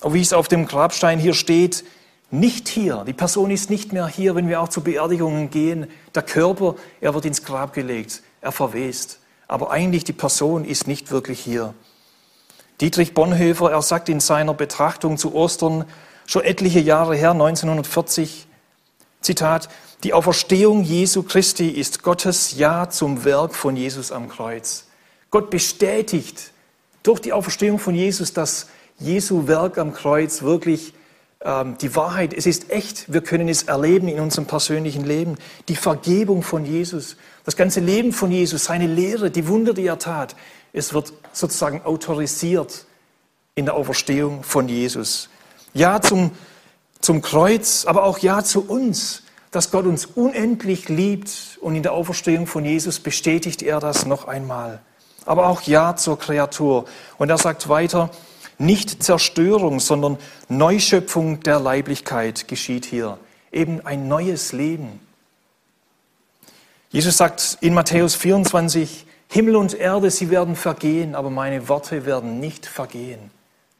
Und 0.00 0.14
wie 0.14 0.20
es 0.20 0.32
auf 0.32 0.46
dem 0.46 0.66
Grabstein 0.66 1.18
hier 1.18 1.34
steht, 1.34 1.84
nicht 2.30 2.68
hier. 2.68 3.04
Die 3.06 3.12
Person 3.12 3.50
ist 3.50 3.70
nicht 3.70 3.92
mehr 3.92 4.06
hier, 4.06 4.34
wenn 4.34 4.48
wir 4.48 4.60
auch 4.60 4.68
zu 4.68 4.82
Beerdigungen 4.82 5.50
gehen. 5.50 5.88
Der 6.14 6.22
Körper, 6.22 6.76
er 7.00 7.14
wird 7.14 7.24
ins 7.24 7.42
Grab 7.42 7.72
gelegt, 7.72 8.22
er 8.40 8.52
verwest. 8.52 9.18
Aber 9.48 9.70
eigentlich 9.70 10.04
die 10.04 10.12
Person 10.12 10.64
ist 10.64 10.86
nicht 10.86 11.10
wirklich 11.10 11.40
hier. 11.40 11.74
Dietrich 12.80 13.12
Bonhoeffer, 13.12 13.72
er 13.72 13.82
sagt 13.82 14.08
in 14.08 14.20
seiner 14.20 14.54
Betrachtung 14.54 15.18
zu 15.18 15.34
Ostern, 15.34 15.84
schon 16.26 16.44
etliche 16.44 16.80
Jahre 16.80 17.16
her, 17.16 17.32
1940, 17.32 18.46
Zitat, 19.20 19.68
die 20.04 20.12
Auferstehung 20.12 20.84
Jesu 20.84 21.24
Christi 21.24 21.70
ist 21.70 22.04
Gottes 22.04 22.56
Ja 22.56 22.88
zum 22.88 23.24
Werk 23.24 23.56
von 23.56 23.76
Jesus 23.76 24.12
am 24.12 24.28
Kreuz. 24.28 24.86
Gott 25.30 25.50
bestätigt 25.50 26.52
durch 27.02 27.20
die 27.20 27.32
Auferstehung 27.32 27.80
von 27.80 27.96
Jesus, 27.96 28.32
dass 28.32 28.68
Jesu 28.98 29.48
Werk 29.48 29.76
am 29.76 29.92
Kreuz 29.92 30.42
wirklich 30.42 30.94
ähm, 31.40 31.76
die 31.80 31.94
Wahrheit, 31.94 32.32
es 32.32 32.46
ist 32.46 32.70
echt, 32.70 33.12
wir 33.12 33.20
können 33.20 33.48
es 33.48 33.64
erleben 33.64 34.08
in 34.08 34.20
unserem 34.20 34.46
persönlichen 34.46 35.04
Leben. 35.04 35.36
Die 35.68 35.76
Vergebung 35.76 36.42
von 36.42 36.64
Jesus, 36.64 37.16
das 37.44 37.56
ganze 37.56 37.80
Leben 37.80 38.12
von 38.12 38.30
Jesus, 38.30 38.64
seine 38.64 38.86
Lehre, 38.86 39.30
die 39.30 39.48
Wunder, 39.48 39.74
die 39.74 39.86
er 39.86 39.98
tat, 39.98 40.36
es 40.72 40.94
wird 40.94 41.12
sozusagen 41.32 41.82
autorisiert 41.82 42.86
in 43.54 43.64
der 43.64 43.74
Auferstehung 43.74 44.42
von 44.42 44.68
Jesus. 44.68 45.28
Ja 45.74 46.00
zum, 46.00 46.30
zum 47.00 47.22
Kreuz, 47.22 47.84
aber 47.86 48.04
auch 48.04 48.18
Ja 48.18 48.44
zu 48.44 48.64
uns, 48.66 49.22
dass 49.50 49.70
Gott 49.70 49.86
uns 49.86 50.06
unendlich 50.06 50.88
liebt 50.88 51.58
und 51.60 51.74
in 51.74 51.82
der 51.82 51.92
Auferstehung 51.92 52.46
von 52.46 52.64
Jesus 52.64 53.00
bestätigt 53.00 53.62
er 53.62 53.80
das 53.80 54.06
noch 54.06 54.28
einmal. 54.28 54.80
Aber 55.24 55.48
auch 55.48 55.62
Ja 55.62 55.96
zur 55.96 56.18
Kreatur. 56.18 56.84
Und 57.18 57.30
er 57.30 57.38
sagt 57.38 57.68
weiter, 57.68 58.10
nicht 58.58 59.02
Zerstörung, 59.02 59.80
sondern 59.80 60.18
Neuschöpfung 60.48 61.40
der 61.40 61.60
Leiblichkeit 61.60 62.48
geschieht 62.48 62.84
hier. 62.84 63.18
Eben 63.52 63.84
ein 63.86 64.08
neues 64.08 64.52
Leben. 64.52 65.00
Jesus 66.90 67.16
sagt 67.16 67.58
in 67.60 67.74
Matthäus 67.74 68.14
24, 68.14 69.06
Himmel 69.28 69.56
und 69.56 69.74
Erde, 69.74 70.10
sie 70.10 70.30
werden 70.30 70.56
vergehen, 70.56 71.14
aber 71.14 71.30
meine 71.30 71.68
Worte 71.68 72.06
werden 72.06 72.40
nicht 72.40 72.64
vergehen. 72.64 73.30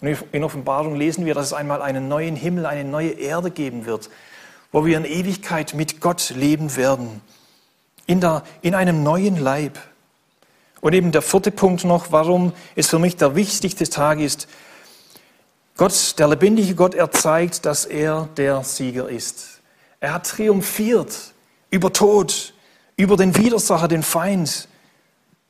Und 0.00 0.16
in 0.32 0.44
Offenbarung 0.44 0.94
lesen 0.94 1.24
wir, 1.24 1.34
dass 1.34 1.46
es 1.46 1.52
einmal 1.52 1.82
einen 1.82 2.06
neuen 2.06 2.36
Himmel, 2.36 2.66
eine 2.66 2.84
neue 2.84 3.10
Erde 3.10 3.50
geben 3.50 3.86
wird, 3.86 4.10
wo 4.70 4.84
wir 4.84 4.96
in 4.96 5.04
Ewigkeit 5.04 5.74
mit 5.74 6.00
Gott 6.00 6.30
leben 6.36 6.76
werden, 6.76 7.22
in, 8.06 8.20
der, 8.20 8.44
in 8.60 8.74
einem 8.74 9.02
neuen 9.02 9.36
Leib. 9.36 9.78
Und 10.80 10.92
eben 10.92 11.10
der 11.10 11.22
vierte 11.22 11.50
Punkt 11.50 11.84
noch, 11.84 12.12
warum 12.12 12.52
es 12.76 12.88
für 12.88 12.98
mich 12.98 13.16
der 13.16 13.34
wichtigste 13.34 13.88
Tag 13.88 14.20
ist. 14.20 14.48
Gott, 15.76 16.18
der 16.18 16.28
lebendige 16.28 16.74
Gott, 16.74 16.94
er 16.94 17.10
zeigt, 17.10 17.64
dass 17.64 17.84
er 17.84 18.28
der 18.36 18.62
Sieger 18.64 19.08
ist. 19.08 19.60
Er 20.00 20.14
hat 20.14 20.26
triumphiert 20.26 21.32
über 21.70 21.92
Tod, 21.92 22.52
über 22.96 23.16
den 23.16 23.36
Widersacher, 23.36 23.88
den 23.88 24.02
Feind 24.02 24.68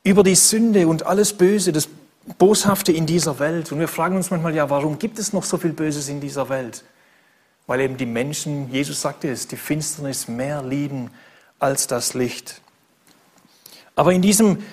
über 0.03 0.23
die 0.23 0.35
Sünde 0.35 0.87
und 0.87 1.05
alles 1.05 1.33
Böse, 1.33 1.71
das 1.71 1.89
Boshafte 2.37 2.91
in 2.91 3.05
dieser 3.05 3.39
Welt. 3.39 3.71
Und 3.71 3.79
wir 3.79 3.87
fragen 3.87 4.15
uns 4.15 4.29
manchmal, 4.31 4.55
ja, 4.55 4.69
warum 4.69 4.99
gibt 4.99 5.19
es 5.19 5.33
noch 5.33 5.43
so 5.43 5.57
viel 5.57 5.73
Böses 5.73 6.09
in 6.09 6.21
dieser 6.21 6.49
Welt? 6.49 6.83
Weil 7.67 7.81
eben 7.81 7.97
die 7.97 8.05
Menschen, 8.05 8.71
Jesus 8.71 9.01
sagte 9.01 9.29
es, 9.29 9.47
die 9.47 9.57
Finsternis 9.57 10.27
mehr 10.27 10.63
lieben 10.63 11.11
als 11.59 11.87
das 11.87 12.13
Licht. 12.13 12.61
Aber 13.95 14.13
in, 14.13 14.21
diesem, 14.21 14.63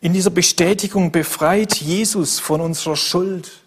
in 0.00 0.12
dieser 0.12 0.30
Bestätigung 0.30 1.10
befreit 1.10 1.74
Jesus 1.76 2.38
von 2.38 2.60
unserer 2.60 2.96
Schuld, 2.96 3.62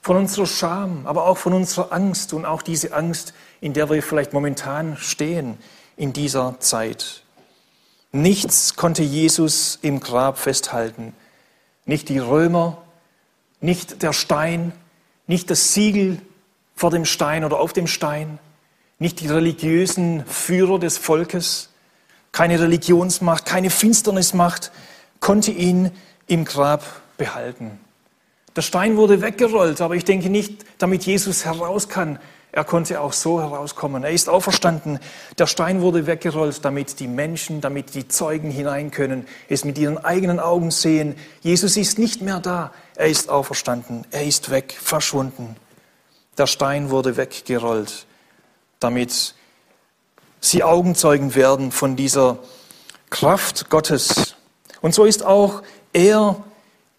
von 0.00 0.16
unserer 0.16 0.46
Scham, 0.46 1.06
aber 1.06 1.26
auch 1.26 1.38
von 1.38 1.52
unserer 1.54 1.92
Angst 1.92 2.32
und 2.32 2.44
auch 2.44 2.62
diese 2.62 2.92
Angst, 2.92 3.34
in 3.60 3.72
der 3.72 3.90
wir 3.90 4.02
vielleicht 4.02 4.32
momentan 4.32 4.96
stehen 4.96 5.58
in 5.96 6.12
dieser 6.12 6.60
Zeit. 6.60 7.23
Nichts 8.14 8.76
konnte 8.76 9.02
Jesus 9.02 9.80
im 9.82 9.98
Grab 9.98 10.38
festhalten. 10.38 11.14
Nicht 11.84 12.08
die 12.08 12.20
Römer, 12.20 12.80
nicht 13.60 14.04
der 14.04 14.12
Stein, 14.12 14.70
nicht 15.26 15.50
das 15.50 15.74
Siegel 15.74 16.20
vor 16.76 16.92
dem 16.92 17.06
Stein 17.06 17.44
oder 17.44 17.58
auf 17.58 17.72
dem 17.72 17.88
Stein, 17.88 18.38
nicht 19.00 19.18
die 19.18 19.26
religiösen 19.26 20.24
Führer 20.26 20.78
des 20.78 20.96
Volkes, 20.96 21.70
keine 22.30 22.60
Religionsmacht, 22.60 23.46
keine 23.46 23.68
Finsternismacht 23.68 24.70
konnte 25.18 25.50
ihn 25.50 25.90
im 26.28 26.44
Grab 26.44 26.84
behalten. 27.16 27.80
Der 28.54 28.62
Stein 28.62 28.96
wurde 28.96 29.22
weggerollt, 29.22 29.80
aber 29.80 29.96
ich 29.96 30.04
denke 30.04 30.30
nicht, 30.30 30.64
damit 30.78 31.02
Jesus 31.02 31.44
heraus 31.44 31.88
kann, 31.88 32.20
er 32.54 32.62
konnte 32.62 33.00
auch 33.00 33.12
so 33.12 33.40
herauskommen. 33.40 34.04
Er 34.04 34.12
ist 34.12 34.28
auferstanden. 34.28 35.00
Der 35.38 35.48
Stein 35.48 35.80
wurde 35.80 36.06
weggerollt, 36.06 36.64
damit 36.64 37.00
die 37.00 37.08
Menschen, 37.08 37.60
damit 37.60 37.96
die 37.96 38.06
Zeugen 38.06 38.48
hinein 38.48 38.92
können, 38.92 39.26
es 39.48 39.64
mit 39.64 39.76
ihren 39.76 39.98
eigenen 39.98 40.38
Augen 40.38 40.70
sehen. 40.70 41.16
Jesus 41.40 41.76
ist 41.76 41.98
nicht 41.98 42.22
mehr 42.22 42.38
da. 42.38 42.70
Er 42.94 43.08
ist 43.08 43.28
auferstanden. 43.28 44.06
Er 44.12 44.24
ist 44.24 44.52
weg, 44.52 44.72
verschwunden. 44.80 45.56
Der 46.38 46.46
Stein 46.46 46.90
wurde 46.90 47.16
weggerollt, 47.16 48.06
damit 48.78 49.34
sie 50.38 50.62
Augenzeugen 50.62 51.34
werden 51.34 51.72
von 51.72 51.96
dieser 51.96 52.38
Kraft 53.10 53.68
Gottes. 53.68 54.36
Und 54.80 54.94
so 54.94 55.04
ist 55.06 55.24
auch 55.24 55.64
er 55.92 56.36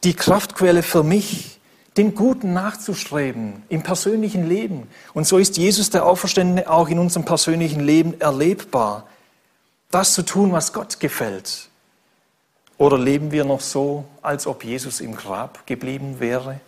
die 0.04 0.16
Kraftquelle 0.16 0.84
für 0.84 1.04
mich, 1.04 1.55
den 1.98 2.14
Guten 2.14 2.54
nachzustreben 2.54 3.64
im 3.70 3.84
persönlichen 3.84 4.48
Leben. 4.48 4.88
Und 5.14 5.26
so 5.26 5.38
ist 5.38 5.58
Jesus 5.58 5.90
der 5.90 6.06
Auferstandene 6.06 6.70
auch 6.70 6.90
in 6.90 7.00
unserem 7.00 7.26
persönlichen 7.26 7.80
Leben 7.80 8.20
erlebbar. 8.20 9.08
Das 9.92 10.14
zu 10.14 10.24
tun, 10.24 10.52
was 10.52 10.74
Gott 10.74 11.00
gefällt. 11.00 11.70
Oder 12.78 12.98
leben 12.98 13.32
wir 13.32 13.46
noch 13.46 13.62
so, 13.62 14.04
als 14.22 14.46
ob 14.48 14.66
Jesus 14.66 15.00
im 15.00 15.16
Grab 15.16 15.66
geblieben 15.66 16.20
wäre? 16.20 16.60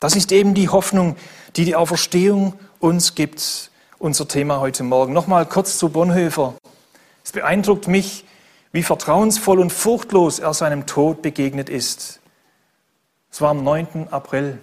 Das 0.00 0.16
ist 0.16 0.32
eben 0.32 0.54
die 0.54 0.68
Hoffnung, 0.68 1.16
die 1.56 1.64
die 1.64 1.76
Auferstehung 1.76 2.54
uns 2.78 3.14
gibt. 3.14 3.70
Unser 3.98 4.28
Thema 4.28 4.60
heute 4.60 4.82
Morgen. 4.82 5.12
Nochmal 5.12 5.46
kurz 5.46 5.78
zu 5.78 5.88
Bonhoeffer. 5.88 6.54
Es 7.24 7.32
beeindruckt 7.32 7.88
mich, 7.88 8.24
wie 8.72 8.82
vertrauensvoll 8.82 9.58
und 9.58 9.72
furchtlos 9.72 10.38
er 10.38 10.54
seinem 10.54 10.86
Tod 10.86 11.22
begegnet 11.22 11.68
ist. 11.68 12.19
Es 13.30 13.40
war 13.40 13.50
am 13.50 13.62
9. 13.62 14.08
April. 14.10 14.58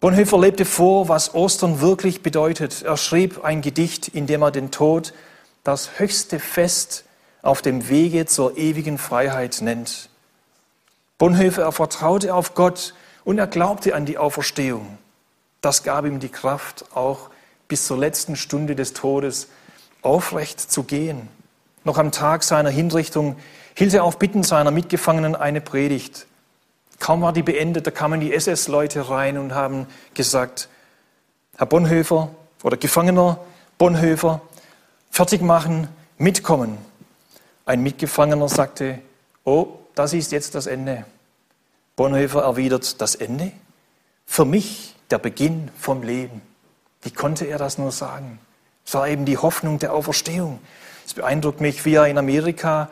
Bonhoeffer 0.00 0.38
lebte 0.38 0.64
vor, 0.64 1.08
was 1.08 1.34
Ostern 1.34 1.80
wirklich 1.80 2.22
bedeutet. 2.22 2.82
Er 2.82 2.96
schrieb 2.96 3.44
ein 3.44 3.62
Gedicht, 3.62 4.08
in 4.08 4.26
dem 4.26 4.42
er 4.42 4.52
den 4.52 4.70
Tod 4.70 5.12
das 5.64 5.98
höchste 5.98 6.38
Fest 6.38 7.04
auf 7.42 7.62
dem 7.62 7.88
Wege 7.88 8.26
zur 8.26 8.56
ewigen 8.56 8.98
Freiheit 8.98 9.58
nennt. 9.60 10.08
Bonhoeffer, 11.18 11.62
er 11.62 11.72
vertraute 11.72 12.32
auf 12.34 12.54
Gott 12.54 12.94
und 13.24 13.38
er 13.38 13.48
glaubte 13.48 13.96
an 13.96 14.06
die 14.06 14.18
Auferstehung. 14.18 14.98
Das 15.60 15.82
gab 15.82 16.04
ihm 16.04 16.20
die 16.20 16.28
Kraft, 16.28 16.84
auch 16.94 17.30
bis 17.66 17.86
zur 17.86 17.98
letzten 17.98 18.36
Stunde 18.36 18.76
des 18.76 18.92
Todes 18.92 19.48
aufrecht 20.02 20.60
zu 20.60 20.84
gehen. 20.84 21.28
Noch 21.82 21.98
am 21.98 22.12
Tag 22.12 22.44
seiner 22.44 22.70
Hinrichtung 22.70 23.36
hielt 23.74 23.94
er 23.94 24.04
auf 24.04 24.20
Bitten 24.20 24.44
seiner 24.44 24.70
Mitgefangenen 24.70 25.34
eine 25.34 25.60
Predigt. 25.60 26.26
Kaum 26.98 27.22
war 27.22 27.32
die 27.32 27.42
beendet, 27.42 27.86
da 27.86 27.90
kamen 27.90 28.20
die 28.20 28.34
SS-Leute 28.34 29.08
rein 29.08 29.38
und 29.38 29.54
haben 29.54 29.86
gesagt, 30.14 30.68
Herr 31.56 31.66
Bonhoeffer 31.66 32.30
oder 32.62 32.76
Gefangener 32.76 33.38
Bonhoeffer, 33.78 34.40
fertig 35.10 35.40
machen, 35.40 35.88
mitkommen. 36.18 36.78
Ein 37.64 37.82
Mitgefangener 37.82 38.48
sagte, 38.48 38.98
oh, 39.44 39.68
das 39.94 40.12
ist 40.12 40.32
jetzt 40.32 40.54
das 40.54 40.66
Ende. 40.66 41.04
Bonhoeffer 41.94 42.42
erwidert, 42.42 43.00
das 43.00 43.14
Ende? 43.14 43.52
Für 44.26 44.44
mich 44.44 44.96
der 45.10 45.18
Beginn 45.18 45.70
vom 45.78 46.02
Leben. 46.02 46.42
Wie 47.02 47.10
konnte 47.10 47.44
er 47.44 47.58
das 47.58 47.78
nur 47.78 47.92
sagen? 47.92 48.40
Es 48.84 48.94
war 48.94 49.08
eben 49.08 49.24
die 49.24 49.38
Hoffnung 49.38 49.78
der 49.78 49.92
Auferstehung. 49.92 50.58
Es 51.06 51.14
beeindruckt 51.14 51.60
mich, 51.60 51.84
wie 51.84 51.94
er 51.94 52.06
in 52.06 52.18
Amerika 52.18 52.88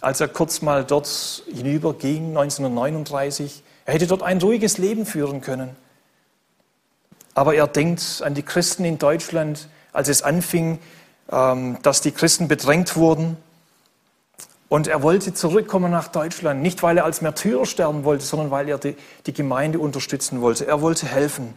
als 0.00 0.20
er 0.20 0.28
kurz 0.28 0.62
mal 0.62 0.84
dort 0.84 1.42
hinüberging, 1.52 2.28
1939. 2.28 3.62
Er 3.84 3.94
hätte 3.94 4.06
dort 4.06 4.22
ein 4.22 4.40
ruhiges 4.40 4.78
Leben 4.78 5.06
führen 5.06 5.40
können. 5.40 5.76
Aber 7.34 7.54
er 7.54 7.66
denkt 7.66 8.22
an 8.24 8.34
die 8.34 8.42
Christen 8.42 8.84
in 8.84 8.98
Deutschland, 8.98 9.68
als 9.92 10.08
es 10.08 10.22
anfing, 10.22 10.78
ähm, 11.30 11.78
dass 11.82 12.00
die 12.00 12.12
Christen 12.12 12.48
bedrängt 12.48 12.96
wurden. 12.96 13.36
Und 14.68 14.86
er 14.86 15.02
wollte 15.02 15.32
zurückkommen 15.32 15.90
nach 15.90 16.08
Deutschland, 16.08 16.60
nicht 16.62 16.82
weil 16.82 16.98
er 16.98 17.04
als 17.04 17.22
Märtyrer 17.22 17.64
sterben 17.64 18.04
wollte, 18.04 18.24
sondern 18.24 18.50
weil 18.50 18.68
er 18.68 18.78
die, 18.78 18.96
die 19.26 19.32
Gemeinde 19.32 19.78
unterstützen 19.78 20.40
wollte. 20.40 20.66
Er 20.66 20.82
wollte 20.82 21.06
helfen. 21.06 21.54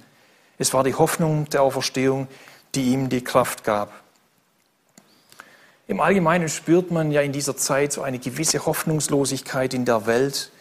Es 0.57 0.73
war 0.73 0.83
die 0.83 0.93
Hoffnung 0.93 1.49
der 1.49 1.63
Auferstehung, 1.63 2.27
die 2.75 2.93
ihm 2.93 3.09
die 3.09 3.23
Kraft 3.23 3.63
gab. 3.63 3.91
Im 5.87 5.99
Allgemeinen 5.99 6.47
spürt 6.47 6.91
man 6.91 7.11
ja 7.11 7.21
in 7.21 7.31
dieser 7.31 7.57
Zeit 7.57 7.91
so 7.91 8.01
eine 8.01 8.19
gewisse 8.19 8.65
Hoffnungslosigkeit 8.65 9.73
in 9.73 9.85
der 9.85 10.05
Welt. 10.05 10.51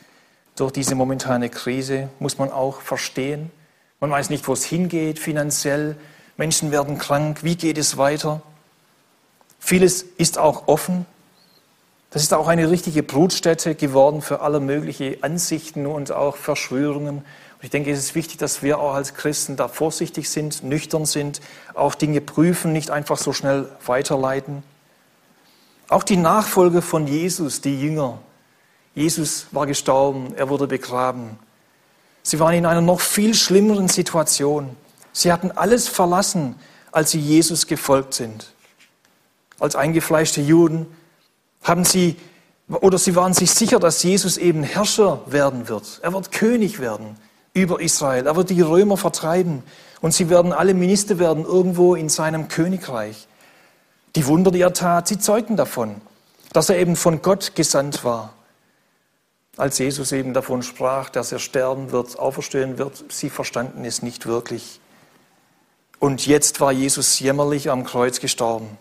Durch 0.56 0.72
diese 0.72 0.94
momentane 0.94 1.48
Krise 1.48 2.08
muss 2.18 2.38
man 2.38 2.50
auch 2.50 2.80
verstehen. 2.80 3.50
Man 4.00 4.10
weiß 4.10 4.30
nicht, 4.30 4.48
wo 4.48 4.52
es 4.52 4.64
hingeht 4.64 5.18
finanziell. 5.18 5.96
Menschen 6.36 6.72
werden 6.72 6.98
krank. 6.98 7.44
Wie 7.44 7.54
geht 7.54 7.78
es 7.78 7.96
weiter? 7.96 8.42
Vieles 9.58 10.02
ist 10.02 10.38
auch 10.38 10.68
offen. 10.68 11.06
Das 12.10 12.22
ist 12.22 12.34
auch 12.34 12.48
eine 12.48 12.70
richtige 12.70 13.04
Brutstätte 13.04 13.76
geworden 13.76 14.22
für 14.22 14.40
alle 14.40 14.58
möglichen 14.58 15.22
Ansichten 15.22 15.86
und 15.86 16.10
auch 16.10 16.36
Verschwörungen. 16.36 17.18
Und 17.18 17.24
ich 17.62 17.70
denke, 17.70 17.92
es 17.92 17.98
ist 17.98 18.14
wichtig, 18.14 18.38
dass 18.38 18.62
wir 18.62 18.80
auch 18.80 18.94
als 18.94 19.14
Christen 19.14 19.54
da 19.54 19.68
vorsichtig 19.68 20.28
sind, 20.28 20.64
nüchtern 20.64 21.04
sind, 21.06 21.40
auch 21.74 21.94
Dinge 21.94 22.20
prüfen, 22.20 22.72
nicht 22.72 22.90
einfach 22.90 23.16
so 23.16 23.32
schnell 23.32 23.68
weiterleiten. 23.86 24.64
Auch 25.90 26.04
die 26.04 26.16
Nachfolger 26.16 26.82
von 26.82 27.08
Jesus, 27.08 27.60
die 27.60 27.78
Jünger. 27.78 28.20
Jesus 28.94 29.48
war 29.50 29.66
gestorben, 29.66 30.32
er 30.36 30.48
wurde 30.48 30.68
begraben. 30.68 31.36
Sie 32.22 32.38
waren 32.38 32.54
in 32.54 32.64
einer 32.64 32.80
noch 32.80 33.00
viel 33.00 33.34
schlimmeren 33.34 33.88
Situation. 33.88 34.76
Sie 35.12 35.32
hatten 35.32 35.50
alles 35.50 35.88
verlassen, 35.88 36.54
als 36.92 37.10
sie 37.10 37.18
Jesus 37.18 37.66
gefolgt 37.66 38.14
sind. 38.14 38.52
Als 39.58 39.74
eingefleischte 39.74 40.40
Juden 40.40 40.86
haben 41.64 41.84
sie 41.84 42.16
oder 42.68 42.96
sie 42.96 43.16
waren 43.16 43.34
sich 43.34 43.50
sicher, 43.50 43.80
dass 43.80 44.04
Jesus 44.04 44.36
eben 44.36 44.62
Herrscher 44.62 45.22
werden 45.26 45.68
wird. 45.68 45.98
Er 46.04 46.12
wird 46.12 46.30
König 46.30 46.78
werden 46.78 47.16
über 47.52 47.80
Israel. 47.80 48.28
Er 48.28 48.36
wird 48.36 48.50
die 48.50 48.60
Römer 48.60 48.96
vertreiben 48.96 49.64
und 50.00 50.14
sie 50.14 50.30
werden 50.30 50.52
alle 50.52 50.72
Minister 50.72 51.18
werden 51.18 51.44
irgendwo 51.44 51.96
in 51.96 52.08
seinem 52.08 52.46
Königreich. 52.46 53.26
Die 54.16 54.26
Wunder, 54.26 54.50
die 54.50 54.60
er 54.60 54.72
tat, 54.72 55.08
sie 55.08 55.18
zeugten 55.18 55.56
davon, 55.56 56.00
dass 56.52 56.68
er 56.68 56.78
eben 56.78 56.96
von 56.96 57.22
Gott 57.22 57.54
gesandt 57.54 58.04
war. 58.04 58.34
Als 59.56 59.78
Jesus 59.78 60.12
eben 60.12 60.32
davon 60.32 60.62
sprach, 60.62 61.10
dass 61.10 61.32
er 61.32 61.38
sterben 61.38 61.92
wird, 61.92 62.18
auferstehen 62.18 62.78
wird, 62.78 63.04
sie 63.12 63.30
verstanden 63.30 63.84
es 63.84 64.02
nicht 64.02 64.26
wirklich. 64.26 64.80
Und 65.98 66.26
jetzt 66.26 66.60
war 66.60 66.72
Jesus 66.72 67.18
jämmerlich 67.20 67.70
am 67.70 67.84
Kreuz 67.84 68.20
gestorben. 68.20 68.78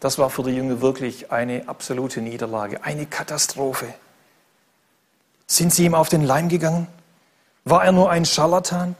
Das 0.00 0.18
war 0.18 0.30
für 0.30 0.42
die 0.42 0.50
Jünger 0.50 0.80
wirklich 0.80 1.30
eine 1.30 1.68
absolute 1.68 2.20
Niederlage, 2.20 2.82
eine 2.82 3.06
Katastrophe. 3.06 3.94
Sind 5.46 5.72
sie 5.72 5.84
ihm 5.84 5.94
auf 5.94 6.08
den 6.08 6.24
Leim 6.24 6.48
gegangen? 6.48 6.88
War 7.64 7.84
er 7.84 7.92
nur 7.92 8.10
ein 8.10 8.24
Scharlatan? 8.24 8.96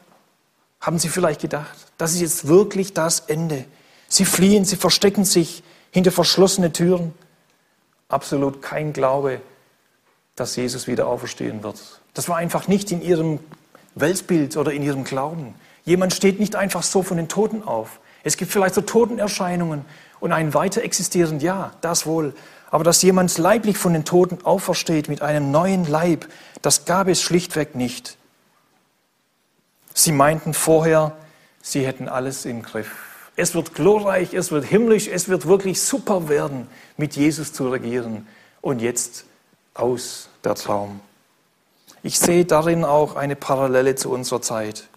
Haben 0.81 0.99
sie 1.01 1.09
vielleicht 1.09 1.41
gedacht, 1.41 1.77
das 1.99 2.13
ist 2.13 2.21
jetzt 2.21 2.47
wirklich 2.47 2.95
das 2.95 3.21
Ende? 3.21 3.65
Sie 4.13 4.27
fliehen, 4.27 4.67
sie 4.67 4.77
verstecken 4.77 5.25
sich 5.25 5.63
hinter 5.91 6.13
verschlossene 6.13 6.71
Türen. 6.71 7.15
Absolut 8.09 8.61
kein 8.61 8.93
Glaube, 8.93 9.41
dass 10.37 10.55
Jesus 10.55 10.87
wieder 10.87 11.07
auferstehen 11.07 11.63
wird. 11.63 11.81
Das 12.13 12.29
war 12.29 12.37
einfach 12.37 12.69
nicht 12.69 12.93
in 12.93 13.01
ihrem 13.01 13.41
Weltbild 13.95 14.59
oder 14.59 14.71
in 14.75 14.83
ihrem 14.83 15.05
Glauben. 15.05 15.55
Jemand 15.87 16.13
steht 16.13 16.41
nicht 16.41 16.57
einfach 16.57 16.83
so 16.83 17.03
von 17.03 17.17
den 17.17 17.29
Toten 17.31 17.63
auf. 17.63 18.01
Es 18.23 18.37
gibt 18.37 18.53
vielleicht 18.53 18.75
so 18.75 18.83
Totenerscheinungen 18.83 19.87
und 20.21 20.33
ein 20.33 20.53
weiter 20.53 20.83
existieren, 20.83 21.41
ja, 21.41 21.73
das 21.81 22.05
wohl. 22.05 22.35
Aber 22.71 22.85
dass 22.85 23.01
jemand 23.01 23.39
leiblich 23.39 23.79
von 23.79 23.95
den 23.95 24.05
Toten 24.05 24.45
aufersteht 24.45 25.09
mit 25.09 25.23
einem 25.23 25.51
neuen 25.51 25.87
Leib, 25.89 26.29
das 26.61 26.85
gab 26.85 27.09
es 27.09 27.23
schlichtweg 27.23 27.75
nicht. 27.77 28.19
Sie 29.95 30.13
meinten 30.13 30.53
vorher, 30.53 31.17
sie 31.63 31.87
hätten 31.87 32.11
alles 32.11 32.45
im 32.45 32.63
Griff. 32.63 33.12
Es 33.37 33.55
wird 33.55 33.75
glorreich, 33.75 34.35
es 34.35 34.51
wird 34.51 34.65
himmlisch, 34.65 35.09
es 35.09 35.29
wird 35.29 35.47
wirklich 35.47 35.81
super 35.81 36.29
werden, 36.29 36.69
mit 36.97 37.17
Jesus 37.17 37.53
zu 37.53 37.69
regieren. 37.71 38.27
Und 38.61 38.81
jetzt 38.81 39.25
aus 39.75 40.29
der 40.45 40.55
Traum. 40.55 41.01
Ich 42.03 42.19
sehe 42.19 42.45
darin 42.45 42.85
auch 42.85 43.17
eine 43.17 43.37
Parallele 43.37 43.95
zu 43.95 44.11
unserer 44.11 44.43
Zeit. 44.43 44.89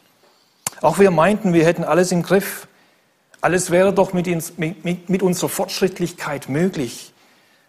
Auch 0.82 1.00
wir 1.00 1.12
meinten, 1.12 1.54
wir 1.54 1.66
hätten 1.66 1.84
alles 1.84 2.12
im 2.12 2.24
Griff. 2.24 2.68
Alles 3.42 3.72
wäre 3.72 3.94
doch 3.94 4.14
mit, 4.14 4.28
mit, 4.58 5.10
mit 5.10 5.24
unserer 5.24 5.50
Fortschrittlichkeit 5.50 6.50
möglich. 6.50 7.14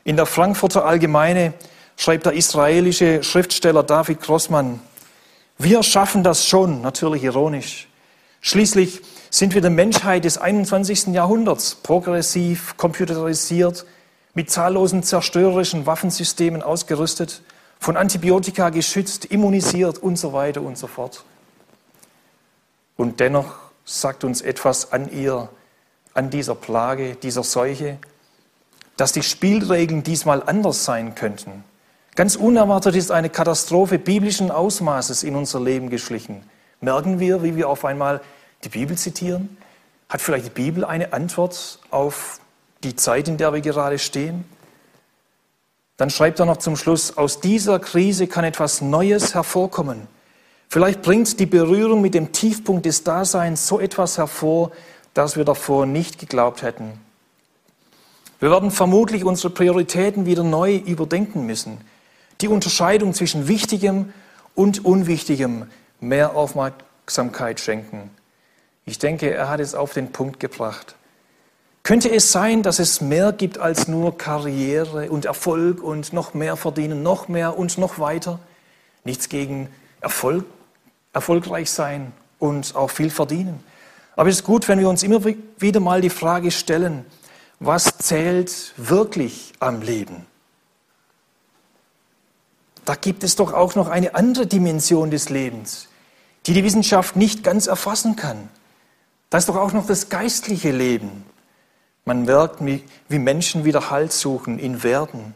In 0.05 0.17
der 0.17 0.27
Frankfurter 0.27 0.85
Allgemeine 0.85 1.53
schreibt 1.97 2.27
der 2.27 2.33
israelische 2.33 3.23
Schriftsteller 3.23 3.83
David 3.83 4.21
Grossmann, 4.21 4.81
wir 5.59 5.83
schaffen 5.83 6.23
das 6.23 6.47
schon, 6.47 6.83
natürlich 6.83 7.25
ironisch. 7.25 7.89
Schließlich 8.43 9.01
sind 9.31 9.55
wir 9.55 9.61
der 9.61 9.71
Menschheit 9.71 10.25
des 10.25 10.39
21. 10.39 11.09
Jahrhunderts, 11.09 11.75
progressiv, 11.75 12.77
computerisiert, 12.77 13.87
mit 14.35 14.51
zahllosen 14.51 15.03
zerstörerischen 15.03 15.87
Waffensystemen 15.87 16.63
ausgerüstet, 16.63 17.43
von 17.79 17.97
Antibiotika 17.97 18.71
geschützt, 18.71 19.27
immunisiert 19.27 19.99
und 19.99 20.17
so 20.17 20.33
weiter 20.33 20.63
und 20.63 20.79
so 20.79 20.87
fort. 20.87 21.25
Und 22.97 23.21
dennoch 23.21 23.55
sagt 23.85 24.25
uns 24.25 24.41
etwas 24.41 24.93
an 24.93 25.11
ihr, 25.11 25.49
an 26.15 26.31
dieser 26.31 26.55
Plage, 26.55 27.17
dieser 27.17 27.43
Seuche, 27.43 27.99
dass 28.97 29.13
die 29.13 29.23
Spielregeln 29.23 30.03
diesmal 30.03 30.43
anders 30.43 30.85
sein 30.85 31.15
könnten. 31.15 31.65
Ganz 32.15 32.35
unerwartet 32.35 32.97
ist 32.97 33.11
eine 33.11 33.29
Katastrophe 33.29 33.99
biblischen 33.99 34.51
Ausmaßes 34.51 35.23
in 35.23 35.37
unser 35.37 35.61
Leben 35.61 35.91
geschlichen. 35.91 36.43
Merken 36.81 37.21
wir, 37.21 37.43
wie 37.43 37.57
wir 37.57 37.69
auf 37.69 37.85
einmal 37.85 38.23
die 38.67 38.79
Bibel 38.79 38.99
zitieren? 38.99 39.57
Hat 40.09 40.21
vielleicht 40.21 40.47
die 40.47 40.51
Bibel 40.51 40.85
eine 40.85 41.13
Antwort 41.13 41.79
auf 41.91 42.41
die 42.83 42.97
Zeit, 42.97 43.29
in 43.29 43.37
der 43.37 43.53
wir 43.53 43.61
gerade 43.61 43.99
stehen? 43.99 44.45
Dann 45.97 46.11
schreibt 46.11 46.41
er 46.41 46.47
noch 46.47 46.59
zum 46.59 46.77
Schluss, 46.77 47.17
aus 47.17 47.41
dieser 47.41 47.79
Krise 47.79 48.27
kann 48.27 48.45
etwas 48.45 48.83
Neues 48.83 49.35
hervorkommen. 49.35 50.09
Vielleicht 50.69 51.01
bringt 51.03 51.39
die 51.41 51.47
Berührung 51.47 52.03
mit 52.03 52.15
dem 52.15 52.33
Tiefpunkt 52.33 52.85
des 52.87 53.05
Daseins 53.05 53.67
so 53.67 53.81
etwas 53.81 54.19
hervor, 54.19 54.73
das 55.15 55.37
wir 55.37 55.45
davor 55.45 55.87
nicht 55.87 56.19
geglaubt 56.19 56.63
hätten. 56.63 57.01
Wir 58.41 58.51
werden 58.51 58.71
vermutlich 58.71 59.25
unsere 59.25 59.51
Prioritäten 59.51 60.27
wieder 60.27 60.43
neu 60.43 60.77
überdenken 60.77 61.47
müssen. 61.47 61.79
Die 62.43 62.49
Unterscheidung 62.49 63.15
zwischen 63.15 63.49
Wichtigem 63.49 64.13
und 64.55 64.85
Unwichtigem 64.85 65.67
mehr 66.01 66.37
Aufmerksamkeit 66.37 67.61
schenken. 67.61 68.11
Ich 68.87 69.01
denke, 69.01 69.35
er 69.35 69.49
hat 69.49 69.59
es 69.59 69.75
auf 69.75 69.93
den 69.93 70.13
Punkt 70.13 70.39
gebracht. 70.39 70.95
Könnte 71.83 72.11
es 72.11 72.31
sein, 72.31 72.63
dass 72.63 72.79
es 72.79 73.01
mehr 73.01 73.33
gibt 73.33 73.59
als 73.59 73.89
nur 73.89 74.17
Karriere 74.17 75.11
und 75.11 75.25
Erfolg 75.25 75.83
und 75.83 76.13
noch 76.13 76.35
mehr 76.35 76.57
verdienen, 76.57 77.03
noch 77.03 77.27
mehr 77.27 77.59
und 77.59 77.79
noch 77.79 77.99
weiter? 77.99 78.39
Nichts 79.05 79.29
gegen 79.29 79.69
Erfolg, 80.01 80.45
erfolgreich 81.13 81.71
sein 81.71 82.13
und 82.39 82.77
auch 82.77 82.91
viel 82.91 83.11
verdienen. 83.11 83.63
Aber 84.15 84.29
es 84.29 84.37
ist 84.37 84.45
gut, 84.45 84.69
wenn 84.69 84.79
wir 84.79 84.89
uns 84.89 85.03
immer 85.03 85.21
wieder 85.59 85.81
mal 85.81 86.01
die 86.01 86.11
Frage 86.11 86.51
stellen, 86.51 87.05
was 87.59 87.99
zählt 87.99 88.73
wirklich 88.77 89.53
am 89.59 89.83
Leben? 89.83 90.27
Da 92.85 92.95
gibt 92.95 93.25
es 93.25 93.35
doch 93.35 93.53
auch 93.53 93.75
noch 93.75 93.89
eine 93.89 94.15
andere 94.15 94.47
Dimension 94.47 95.11
des 95.11 95.29
Lebens, 95.29 95.89
die 96.47 96.53
die 96.53 96.63
Wissenschaft 96.63 97.17
nicht 97.17 97.43
ganz 97.43 97.67
erfassen 97.67 98.15
kann. 98.15 98.49
Da 99.31 99.39
ist 99.39 99.49
doch 99.49 99.57
auch 99.57 99.73
noch 99.73 99.87
das 99.87 100.09
geistliche 100.09 100.71
Leben. 100.71 101.25
Man 102.05 102.25
merkt, 102.25 102.65
wie, 102.65 103.19
Menschen 103.19 103.65
wieder 103.65 103.91
Halt 103.91 104.13
suchen 104.13 104.59
in 104.59 104.83
Werden. 104.85 105.35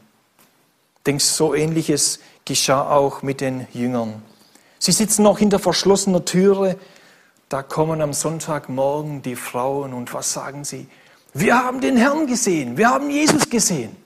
Denkst, 1.04 1.24
so 1.24 1.54
ähnliches 1.54 2.20
geschah 2.44 2.90
auch 2.90 3.22
mit 3.22 3.40
den 3.40 3.66
Jüngern. 3.72 4.22
Sie 4.78 4.92
sitzen 4.92 5.24
noch 5.24 5.38
hinter 5.38 5.58
verschlossener 5.58 6.24
Türe. 6.24 6.78
Da 7.48 7.62
kommen 7.62 8.00
am 8.00 8.12
Sonntagmorgen 8.12 9.22
die 9.22 9.34
Frauen 9.34 9.92
und 9.92 10.14
was 10.14 10.32
sagen 10.32 10.64
sie? 10.64 10.86
Wir 11.34 11.58
haben 11.58 11.80
den 11.80 11.96
Herrn 11.96 12.26
gesehen, 12.26 12.76
wir 12.76 12.90
haben 12.90 13.10
Jesus 13.10 13.50
gesehen. 13.50 13.96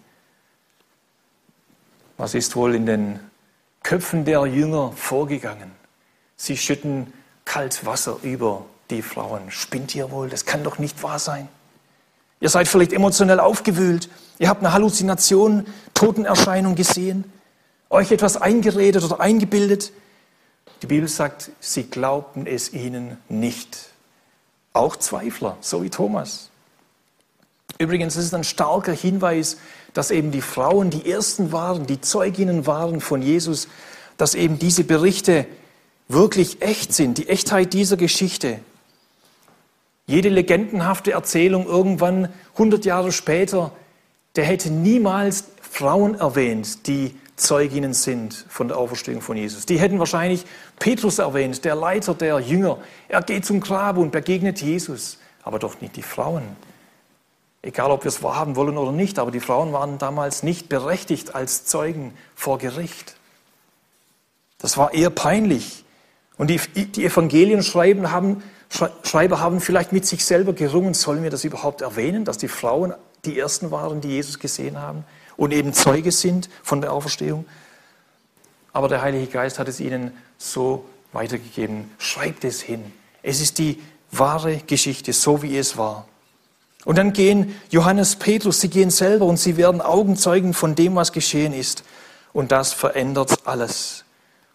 Was 2.16 2.35
ist 2.35 2.57
wohl 2.57 2.75
in 2.75 2.87
den 2.87 3.20
Köpfen 3.83 4.25
der 4.25 4.47
Jünger 4.47 4.92
vorgegangen? 4.92 5.73
Sie 6.37 6.57
schütten 6.57 7.12
kalt 7.44 7.85
Wasser 7.85 8.18
über 8.23 8.64
die 8.90 9.03
Frauen. 9.03 9.51
Spinnt 9.51 9.94
ihr 9.94 10.11
wohl? 10.11 10.29
Das 10.29 10.44
kann 10.44 10.64
doch 10.64 10.79
nicht 10.79 11.03
wahr 11.03 11.18
sein. 11.18 11.49
Ihr 12.40 12.49
seid 12.49 12.68
vielleicht 12.68 12.92
emotionell 12.92 13.40
aufgewühlt. 13.40 14.09
Ihr 14.38 14.49
habt 14.49 14.61
eine 14.61 14.73
Halluzination, 14.73 15.66
Totenerscheinung 15.94 16.75
gesehen, 16.75 17.25
euch 17.88 18.11
etwas 18.12 18.37
eingeredet 18.37 19.05
oder 19.05 19.20
eingebildet. 19.20 19.92
Die 20.83 20.87
Bibel 20.87 21.09
sagt, 21.09 21.51
sie 21.61 21.85
glaubten 21.85 22.47
es 22.47 22.73
ihnen 22.73 23.16
nicht. 23.29 23.90
Auch 24.73 24.97
Zweifler, 24.97 25.57
so 25.61 25.83
wie 25.83 25.90
Thomas. 25.90 26.51
Übrigens 27.79 28.16
ist 28.16 28.27
es 28.27 28.35
ein 28.35 28.44
starker 28.44 28.92
Hinweis, 28.92 29.57
dass 29.94 30.11
eben 30.11 30.33
die 30.33 30.42
Frauen 30.42 30.90
die 30.90 31.11
Ersten 31.11 31.53
waren, 31.53 31.87
die 31.87 32.01
Zeuginnen 32.01 32.66
waren 32.66 33.01
von 33.01 33.23
Jesus, 33.23 33.68
dass 34.16 34.35
eben 34.35 34.59
diese 34.59 34.85
Berichte 34.85 35.47
wirklich 36.09 36.62
echt 36.62 36.92
sind, 36.92 37.18
die 37.18 37.29
Echtheit 37.29 37.73
dieser 37.73 37.97
Geschichte. 37.97 38.61
Jede 40.07 40.29
legendenhafte 40.29 41.12
Erzählung 41.12 41.67
irgendwann 41.67 42.29
100 42.53 42.85
Jahre 42.85 43.12
später, 43.12 43.73
der 44.37 44.45
hätte 44.45 44.71
niemals 44.71 45.45
Frauen 45.62 46.14
erwähnt, 46.14 46.87
die 46.87 47.17
Zeuginnen 47.37 47.95
sind 47.95 48.47
von 48.49 48.69
der 48.69 48.77
Auferstehung 48.77 49.21
von 49.21 49.37
Jesus. 49.37 49.67
Die 49.67 49.79
hätten 49.79 49.99
wahrscheinlich 49.99 50.45
Petrus 50.79 51.19
erwähnt, 51.19 51.64
der 51.64 51.75
Leiter 51.75 52.14
der 52.14 52.38
Jünger. 52.38 52.79
Er 53.09 53.23
geht 53.23 53.45
zum 53.45 53.61
Grab 53.61 53.97
und 53.97 54.12
begegnet 54.12 54.61
Jesus, 54.61 55.19
aber 55.43 55.59
doch 55.59 55.81
nicht 55.81 55.97
die 55.97 56.03
Frauen. 56.03 56.45
Egal, 57.62 57.90
ob 57.90 58.05
wir 58.05 58.11
es 58.11 58.23
wahrhaben 58.23 58.57
wollen 58.57 58.77
oder 58.77 58.93
nicht, 58.93 59.19
aber 59.19 59.31
die 59.31 59.40
Frauen 59.40 59.73
waren 59.73 59.99
damals 59.99 60.43
nicht 60.43 60.69
berechtigt 60.69 61.35
als 61.35 61.64
Zeugen 61.64 62.12
vor 62.37 62.59
Gericht. 62.59 63.17
Das 64.59 64.77
war 64.77 64.93
eher 64.95 65.11
peinlich. 65.11 65.85
Und 66.37 66.51
die, 66.51 66.59
die 66.59 67.05
Evangelienschreiber 67.05 68.12
haben, 68.12 68.43
Schreiber 69.02 69.40
haben 69.40 69.60
vielleicht 69.60 69.92
mit 69.92 70.04
sich 70.04 70.24
selber 70.24 70.52
gerungen, 70.52 70.94
sollen 70.94 71.22
wir 71.22 71.30
das 71.30 71.44
überhaupt 71.44 71.80
erwähnen, 71.80 72.24
dass 72.24 72.38
die 72.38 72.48
Frauen 72.48 72.92
die 73.24 73.38
Ersten 73.38 73.70
waren, 73.70 74.00
die 74.00 74.08
Jesus 74.08 74.38
gesehen 74.38 74.80
haben 74.80 75.04
und 75.37 75.52
eben 75.52 75.72
Zeuge 75.72 76.10
sind 76.10 76.48
von 76.62 76.80
der 76.80 76.92
Auferstehung. 76.92 77.44
Aber 78.72 78.88
der 78.88 79.02
Heilige 79.02 79.26
Geist 79.28 79.58
hat 79.58 79.68
es 79.68 79.78
ihnen 79.78 80.12
so 80.38 80.84
weitergegeben. 81.12 81.90
Schreibt 81.98 82.44
es 82.44 82.60
hin. 82.60 82.92
Es 83.22 83.40
ist 83.40 83.58
die 83.58 83.80
wahre 84.10 84.56
Geschichte, 84.58 85.12
so 85.12 85.42
wie 85.42 85.56
es 85.56 85.76
war. 85.76 86.08
Und 86.84 86.98
dann 86.98 87.12
gehen 87.12 87.58
Johannes, 87.70 88.16
Petrus, 88.16 88.60
sie 88.60 88.68
gehen 88.68 88.90
selber 88.90 89.24
und 89.24 89.38
sie 89.38 89.56
werden 89.56 89.80
Augenzeugen 89.80 90.52
von 90.52 90.74
dem, 90.74 90.96
was 90.96 91.12
geschehen 91.12 91.52
ist. 91.52 91.84
Und 92.32 92.52
das 92.52 92.72
verändert 92.72 93.38
alles. 93.44 94.04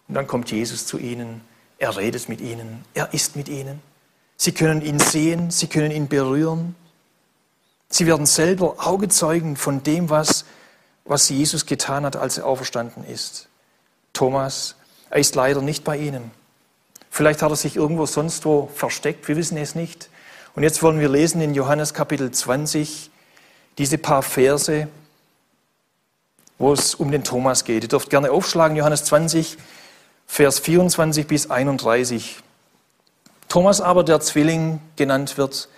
Und 0.08 0.16
dann 0.16 0.28
kommt 0.28 0.52
Jesus 0.52 0.86
zu 0.86 0.98
ihnen, 0.98 1.42
er 1.78 1.96
redet 1.96 2.28
mit 2.28 2.42
ihnen, 2.42 2.84
er 2.94 3.14
ist 3.14 3.38
mit 3.38 3.48
ihnen. 3.48 3.82
Sie 4.42 4.54
können 4.54 4.82
ihn 4.82 5.00
sehen, 5.00 5.52
sie 5.52 5.68
können 5.68 5.92
ihn 5.92 6.08
berühren. 6.08 6.74
Sie 7.90 8.08
werden 8.08 8.26
selber 8.26 8.76
Augezeugen 8.88 9.58
von 9.58 9.84
dem, 9.84 10.10
was, 10.10 10.46
was 11.04 11.28
Jesus 11.28 11.66
getan 11.66 12.06
hat, 12.06 12.16
als 12.16 12.38
er 12.38 12.46
auferstanden 12.46 13.04
ist. 13.04 13.50
Thomas, 14.14 14.76
er 15.10 15.20
ist 15.20 15.36
leider 15.36 15.62
nicht 15.62 15.84
bei 15.84 15.98
ihnen. 15.98 16.32
Vielleicht 17.10 17.42
hat 17.42 17.52
er 17.52 17.58
sich 17.58 17.76
irgendwo 17.76 18.06
sonst 18.06 18.46
wo 18.46 18.70
versteckt, 18.74 19.28
wir 19.28 19.36
wissen 19.36 19.58
es 19.58 19.76
nicht. 19.76 20.10
Und 20.56 20.64
jetzt 20.64 20.82
wollen 20.84 21.02
wir 21.02 21.10
lesen 21.10 21.42
in 21.42 21.54
Johannes 21.54 21.94
Kapitel 21.94 22.32
20 22.32 23.12
diese 23.78 23.98
paar 23.98 24.22
Verse, 24.22 24.88
wo 26.58 26.72
es 26.72 26.96
um 26.96 27.12
den 27.12 27.26
Thomas 27.26 27.66
geht. 27.66 27.84
Ihr 27.84 27.90
dürft 27.90 28.10
gerne 28.10 28.32
aufschlagen, 28.32 28.78
Johannes 28.78 29.04
20, 29.04 29.58
Vers 30.28 30.60
24 30.60 31.28
bis 31.28 31.52
31. 31.52 32.38
Thomas 33.50 33.82
aber, 33.82 34.04
der 34.04 34.20
Zwilling 34.22 34.80
genannt 34.96 35.38
wird, 35.38 35.70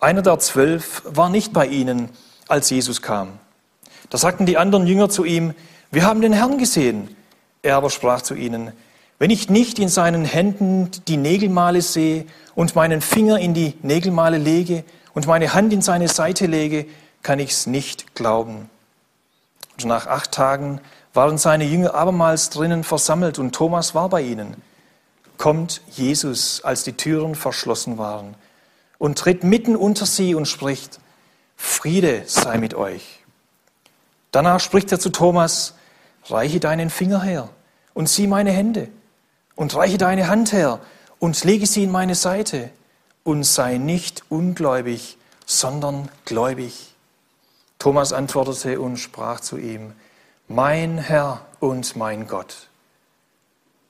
einer 0.00 0.22
der 0.22 0.38
zwölf, 0.38 1.02
war 1.04 1.28
nicht 1.28 1.52
bei 1.52 1.66
ihnen, 1.66 2.10
als 2.46 2.70
Jesus 2.70 3.02
kam. 3.02 3.38
Da 4.10 4.18
sagten 4.18 4.46
die 4.46 4.56
anderen 4.56 4.86
Jünger 4.86 5.10
zu 5.10 5.24
ihm, 5.24 5.52
wir 5.90 6.04
haben 6.04 6.20
den 6.20 6.32
Herrn 6.32 6.58
gesehen. 6.58 7.14
Er 7.62 7.76
aber 7.76 7.90
sprach 7.90 8.22
zu 8.22 8.34
ihnen, 8.34 8.72
wenn 9.18 9.30
ich 9.30 9.50
nicht 9.50 9.80
in 9.80 9.88
seinen 9.88 10.24
Händen 10.24 10.90
die 11.08 11.16
Nägelmale 11.16 11.82
sehe 11.82 12.24
und 12.54 12.76
meinen 12.76 13.00
Finger 13.00 13.38
in 13.38 13.52
die 13.52 13.74
Nägelmale 13.82 14.38
lege 14.38 14.84
und 15.12 15.26
meine 15.26 15.54
Hand 15.54 15.72
in 15.72 15.82
seine 15.82 16.06
Seite 16.06 16.46
lege, 16.46 16.86
kann 17.22 17.40
ich's 17.40 17.66
nicht 17.66 18.14
glauben. 18.14 18.70
Und 19.76 19.86
nach 19.86 20.06
acht 20.06 20.30
Tagen 20.30 20.80
waren 21.14 21.36
seine 21.36 21.64
Jünger 21.64 21.94
abermals 21.94 22.50
drinnen 22.50 22.84
versammelt 22.84 23.40
und 23.40 23.54
Thomas 23.54 23.94
war 23.94 24.08
bei 24.08 24.22
ihnen. 24.22 24.62
Kommt 25.38 25.80
Jesus, 25.90 26.62
als 26.62 26.84
die 26.84 26.92
Türen 26.92 27.34
verschlossen 27.34 27.96
waren, 27.96 28.34
und 28.98 29.18
tritt 29.18 29.44
mitten 29.44 29.76
unter 29.76 30.04
sie 30.04 30.34
und 30.34 30.46
spricht, 30.46 30.98
Friede 31.56 32.24
sei 32.26 32.58
mit 32.58 32.74
euch. 32.74 33.24
Danach 34.32 34.60
spricht 34.60 34.92
er 34.92 35.00
zu 35.00 35.10
Thomas, 35.10 35.74
reiche 36.26 36.60
deinen 36.60 36.90
Finger 36.90 37.22
her 37.22 37.48
und 37.94 38.08
sieh 38.08 38.26
meine 38.26 38.50
Hände 38.50 38.88
und 39.56 39.74
reiche 39.74 39.98
deine 39.98 40.28
Hand 40.28 40.52
her 40.52 40.80
und 41.18 41.42
lege 41.44 41.66
sie 41.66 41.84
in 41.84 41.90
meine 41.90 42.14
Seite 42.14 42.70
und 43.24 43.44
sei 43.44 43.78
nicht 43.78 44.24
ungläubig, 44.28 45.16
sondern 45.46 46.08
gläubig. 46.24 46.94
Thomas 47.78 48.12
antwortete 48.12 48.80
und 48.80 48.98
sprach 48.98 49.40
zu 49.40 49.56
ihm, 49.56 49.92
mein 50.48 50.98
Herr 50.98 51.46
und 51.60 51.96
mein 51.96 52.26
Gott. 52.26 52.68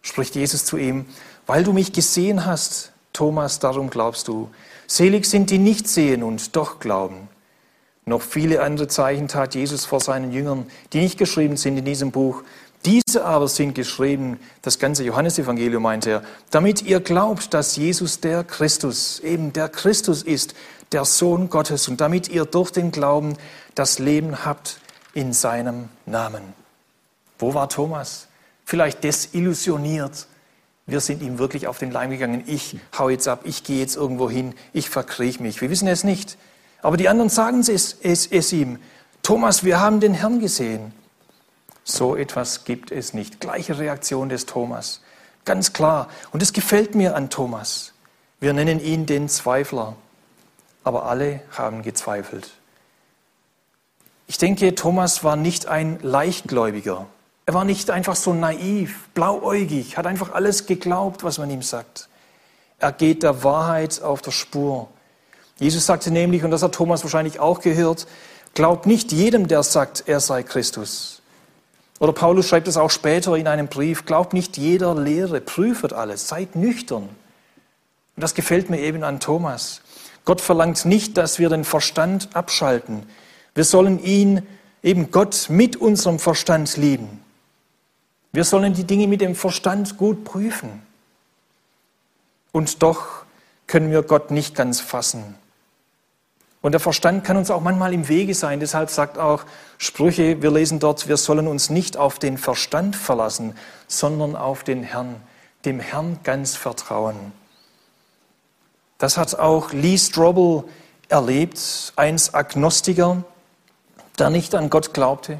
Spricht 0.02 0.34
Jesus 0.34 0.64
zu 0.64 0.76
ihm, 0.76 1.06
weil 1.48 1.64
du 1.64 1.72
mich 1.72 1.92
gesehen 1.92 2.46
hast, 2.46 2.92
Thomas, 3.12 3.58
darum 3.58 3.90
glaubst 3.90 4.28
du. 4.28 4.50
Selig 4.87 5.26
sind 5.26 5.50
die 5.50 5.58
nicht 5.58 5.88
sehen 5.88 6.22
und 6.22 6.54
doch 6.54 6.78
glauben. 6.78 7.28
Noch 8.04 8.22
viele 8.22 8.62
andere 8.62 8.87
Zeichen 8.87 9.28
tat 9.28 9.54
Jesus 9.54 9.84
vor 9.84 10.00
seinen 10.00 10.30
Jüngern, 10.30 10.66
die 10.92 11.00
nicht 11.00 11.18
geschrieben 11.18 11.56
sind 11.56 11.78
in 11.78 11.84
diesem 11.84 12.12
Buch. 12.12 12.42
Diese 12.84 13.24
aber 13.24 13.48
sind 13.48 13.74
geschrieben, 13.74 14.38
das 14.62 14.78
ganze 14.78 15.04
Johannesevangelium 15.04 15.82
meint 15.82 16.06
er, 16.06 16.22
damit 16.50 16.82
ihr 16.82 17.00
glaubt, 17.00 17.52
dass 17.54 17.76
Jesus 17.76 18.20
der 18.20 18.44
Christus, 18.44 19.18
eben 19.20 19.52
der 19.52 19.68
Christus 19.68 20.22
ist, 20.22 20.54
der 20.92 21.06
Sohn 21.06 21.48
Gottes, 21.48 21.88
und 21.88 22.00
damit 22.00 22.28
ihr 22.28 22.44
durch 22.44 22.70
den 22.70 22.92
Glauben 22.92 23.37
das 23.74 23.98
Leben 23.98 24.44
habt 24.44 24.80
in 25.14 25.32
seinem 25.32 25.88
Namen. 26.06 26.42
Wo 27.38 27.54
war 27.54 27.68
Thomas? 27.68 28.28
Vielleicht 28.64 29.02
desillusioniert. 29.02 30.26
Wir 30.88 31.01
sind 31.01 31.20
ihm 31.20 31.38
wirklich 31.38 31.66
auf 31.66 31.77
den 31.77 31.90
Leim 31.90 32.11
gegangen. 32.11 32.42
Ich 32.46 32.81
hau 32.98 33.11
jetzt 33.11 33.29
ab, 33.29 33.42
ich 33.44 33.62
gehe 33.62 33.79
jetzt 33.79 33.94
irgendwo 33.94 34.31
hin, 34.31 34.55
ich 34.72 34.88
verkriech 34.88 35.38
mich. 35.38 35.61
Wir 35.61 35.68
wissen 35.68 35.87
es 35.87 36.03
nicht. 36.03 36.38
Aber 36.81 36.96
die 36.96 37.11
anderen 37.11 37.29
sagen 37.29 37.61
es, 37.61 37.68
es, 37.68 38.27
es 38.27 38.53
ihm. 38.55 38.79
Thomas, 39.22 39.64
wir 39.64 39.81
haben 39.81 40.01
den 40.01 40.14
Herrn 40.14 40.40
gesehen. 40.40 40.94
So 41.85 42.16
etwas 42.16 42.64
gibt 42.64 42.90
es 42.90 43.12
nicht. 43.12 43.38
Gleiche 43.38 43.79
Reaktion 43.79 44.31
des 44.31 44.46
Thomas. 44.46 45.03
Ganz 45.44 45.74
klar. 45.74 46.09
Und 46.33 46.42
es 46.42 46.55
gefällt 46.55 46.94
mir 46.94 47.14
an 47.14 47.29
Thomas. 47.29 47.92
Wir 48.40 48.55
nennen 48.55 48.81
ihn 48.81 49.05
den 49.05 49.29
Zweifler. 49.29 49.94
Aber 50.85 51.05
alle 51.05 51.42
haben 51.51 51.83
gezweifelt. 51.83 52.51
Ich 54.27 54.38
denke, 54.38 54.74
Thomas 54.74 55.22
war 55.22 55.37
nicht 55.37 55.66
ein 55.66 55.98
Leichtgläubiger. 56.01 57.07
Er 57.48 57.54
war 57.54 57.64
nicht 57.64 57.88
einfach 57.88 58.14
so 58.14 58.34
naiv, 58.34 59.08
blauäugig, 59.14 59.96
hat 59.96 60.06
einfach 60.06 60.32
alles 60.32 60.66
geglaubt, 60.66 61.24
was 61.24 61.38
man 61.38 61.50
ihm 61.50 61.62
sagt. 61.62 62.11
Er 62.78 62.92
geht 62.92 63.22
der 63.22 63.42
Wahrheit 63.42 64.02
auf 64.02 64.20
der 64.20 64.32
Spur. 64.32 64.88
Jesus 65.58 65.87
sagte 65.87 66.11
nämlich, 66.11 66.44
und 66.44 66.50
das 66.50 66.62
hat 66.62 66.74
Thomas 66.74 67.04
wahrscheinlich 67.04 67.40
auch 67.40 67.61
gehört, 67.61 68.06
glaubt 68.52 68.84
nicht 68.84 69.12
jedem, 69.12 69.48
der 69.48 69.62
sagt, 69.62 70.04
er 70.08 70.20
sei 70.20 70.42
Christus. 70.42 71.22
Oder 72.00 72.12
Paulus 72.12 72.46
schreibt 72.46 72.68
es 72.68 72.76
auch 72.76 72.90
später 72.90 73.34
in 73.34 73.46
einem 73.46 73.68
Brief, 73.68 74.04
glaubt 74.04 74.34
nicht 74.34 74.58
jeder 74.58 74.94
Lehre, 74.94 75.40
prüft 75.40 75.94
alles, 75.94 76.28
seid 76.28 76.54
nüchtern. 76.54 77.04
Und 77.04 78.22
das 78.22 78.34
gefällt 78.34 78.68
mir 78.68 78.80
eben 78.80 79.02
an 79.04 79.20
Thomas. 79.20 79.80
Gott 80.26 80.42
verlangt 80.42 80.84
nicht, 80.84 81.16
dass 81.16 81.38
wir 81.38 81.48
den 81.48 81.64
Verstand 81.64 82.28
abschalten. 82.34 83.04
Wir 83.54 83.64
sollen 83.64 84.04
ihn, 84.04 84.46
eben 84.82 85.11
Gott, 85.11 85.46
mit 85.48 85.76
unserem 85.76 86.18
Verstand 86.18 86.76
lieben. 86.76 87.22
Wir 88.33 88.45
sollen 88.45 88.75
die 88.75 88.85
Dinge 88.85 89.07
mit 89.07 89.21
dem 89.21 89.35
Verstand 89.35 89.97
gut 89.97 90.25
prüfen. 90.25 90.83
Und 92.53 92.83
doch 92.83 93.25
können 93.67 93.91
wir 93.91 94.03
Gott 94.03 94.31
nicht 94.31 94.55
ganz 94.55 94.81
fassen. 94.81 95.37
Und 96.61 96.73
der 96.73 96.81
Verstand 96.81 97.25
kann 97.25 97.37
uns 97.37 97.51
auch 97.51 97.61
manchmal 97.61 97.95
im 97.95 98.09
Wege 98.09 98.35
sein. 98.35 98.59
Deshalb 98.59 98.91
sagt 98.91 99.17
auch 99.17 99.45
Sprüche, 99.79 100.43
wir 100.43 100.51
lesen 100.51 100.81
dort, 100.81 101.09
wir 101.09 101.17
sollen 101.17 101.47
uns 101.47 101.71
nicht 101.71 101.97
auf 101.97 102.19
den 102.19 102.37
Verstand 102.37 102.97
verlassen, 102.97 103.55
sondern 103.87 104.35
auf 104.35 104.64
den 104.64 104.83
Herrn, 104.83 105.17
dem 105.64 105.79
Herrn 105.79 106.19
ganz 106.25 106.57
vertrauen. 106.57 107.33
Das 108.99 109.17
hat 109.17 109.38
auch 109.38 109.73
Lee 109.73 109.97
Strobel 109.97 110.64
erlebt, 111.09 111.93
einst 111.95 112.35
Agnostiker, 112.35 113.23
der 114.19 114.31
nicht 114.31 114.55
an 114.57 114.69
Gott 114.69 114.93
glaubte. 114.93 115.38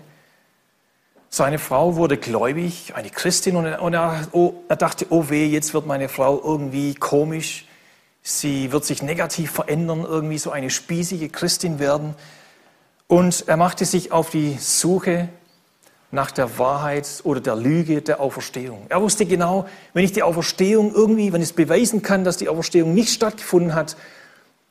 Seine 1.31 1.59
Frau 1.59 1.97
wurde 1.97 2.17
gläubig, 2.17 2.95
eine 2.95 3.11
Christin, 3.11 3.57
und 3.57 3.67
er, 3.67 4.29
oh, 4.33 4.55
er 4.69 4.77
dachte, 4.77 5.07
oh 5.11 5.29
weh, 5.29 5.47
jetzt 5.47 5.75
wird 5.75 5.87
meine 5.87 6.09
Frau 6.09 6.41
irgendwie 6.43 6.95
komisch. 6.95 7.67
Sie 8.23 8.73
wird 8.73 8.85
sich 8.85 9.03
negativ 9.03 9.51
verändern, 9.51 10.05
irgendwie 10.09 10.39
so 10.39 10.51
eine 10.51 10.71
spießige 10.71 11.29
Christin 11.29 11.79
werden. 11.79 12.15
Und 13.07 13.45
er 13.47 13.57
machte 13.57 13.85
sich 13.85 14.11
auf 14.13 14.31
die 14.31 14.57
Suche 14.59 15.29
nach 16.11 16.31
der 16.31 16.59
Wahrheit 16.59 17.07
oder 17.25 17.41
der 17.41 17.57
Lüge 17.57 18.01
der 18.01 18.21
Auferstehung. 18.21 18.87
Er 18.89 19.03
wusste 19.03 19.27
genau, 19.27 19.67
wenn 19.93 20.05
ich 20.05 20.13
die 20.13 20.23
Auferstehung 20.23 20.95
irgendwie, 20.95 21.33
wenn 21.33 21.43
ich 21.43 21.49
es 21.49 21.55
beweisen 21.55 22.01
kann, 22.01 22.25
dass 22.25 22.39
die 22.39 22.49
Auferstehung 22.49 22.95
nicht 22.95 23.13
stattgefunden 23.13 23.75
hat, 23.75 23.97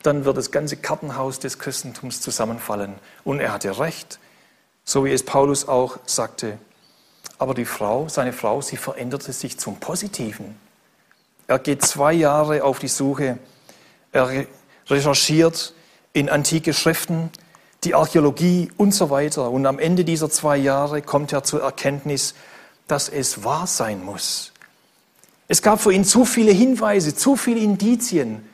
dann 0.02 0.24
wird 0.24 0.36
das 0.36 0.50
ganze 0.50 0.76
Kartenhaus 0.76 1.38
des 1.38 1.58
Christentums 1.58 2.20
zusammenfallen. 2.20 2.94
Und 3.24 3.40
er 3.40 3.52
hatte 3.52 3.78
recht, 3.78 4.18
so 4.88 5.04
wie 5.04 5.12
es 5.12 5.22
Paulus 5.22 5.68
auch 5.68 5.98
sagte. 6.06 6.56
Aber 7.36 7.52
die 7.52 7.66
Frau, 7.66 8.08
seine 8.08 8.32
Frau, 8.32 8.62
sie 8.62 8.78
veränderte 8.78 9.34
sich 9.34 9.58
zum 9.58 9.76
Positiven. 9.76 10.56
Er 11.46 11.58
geht 11.58 11.84
zwei 11.84 12.14
Jahre 12.14 12.64
auf 12.64 12.78
die 12.78 12.88
Suche. 12.88 13.38
Er 14.12 14.46
recherchiert 14.88 15.74
in 16.14 16.30
antike 16.30 16.72
Schriften, 16.72 17.28
die 17.84 17.94
Archäologie 17.94 18.72
und 18.78 18.94
so 18.94 19.10
weiter. 19.10 19.50
Und 19.50 19.66
am 19.66 19.78
Ende 19.78 20.06
dieser 20.06 20.30
zwei 20.30 20.56
Jahre 20.56 21.02
kommt 21.02 21.34
er 21.34 21.44
zur 21.44 21.60
Erkenntnis, 21.60 22.34
dass 22.86 23.10
es 23.10 23.44
wahr 23.44 23.66
sein 23.66 24.02
muss. 24.02 24.52
Es 25.48 25.60
gab 25.60 25.82
für 25.82 25.92
ihn 25.92 26.06
zu 26.06 26.24
viele 26.24 26.52
Hinweise, 26.52 27.14
zu 27.14 27.36
viele 27.36 27.60
Indizien 27.60 28.48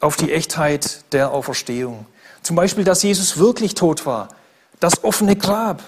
auf 0.00 0.16
die 0.16 0.32
Echtheit 0.32 1.04
der 1.12 1.30
Auferstehung. 1.30 2.06
Zum 2.42 2.56
Beispiel, 2.56 2.82
dass 2.82 3.04
Jesus 3.04 3.38
wirklich 3.38 3.76
tot 3.76 4.06
war, 4.06 4.28
das 4.80 5.04
offene 5.04 5.36
Grab, 5.36 5.82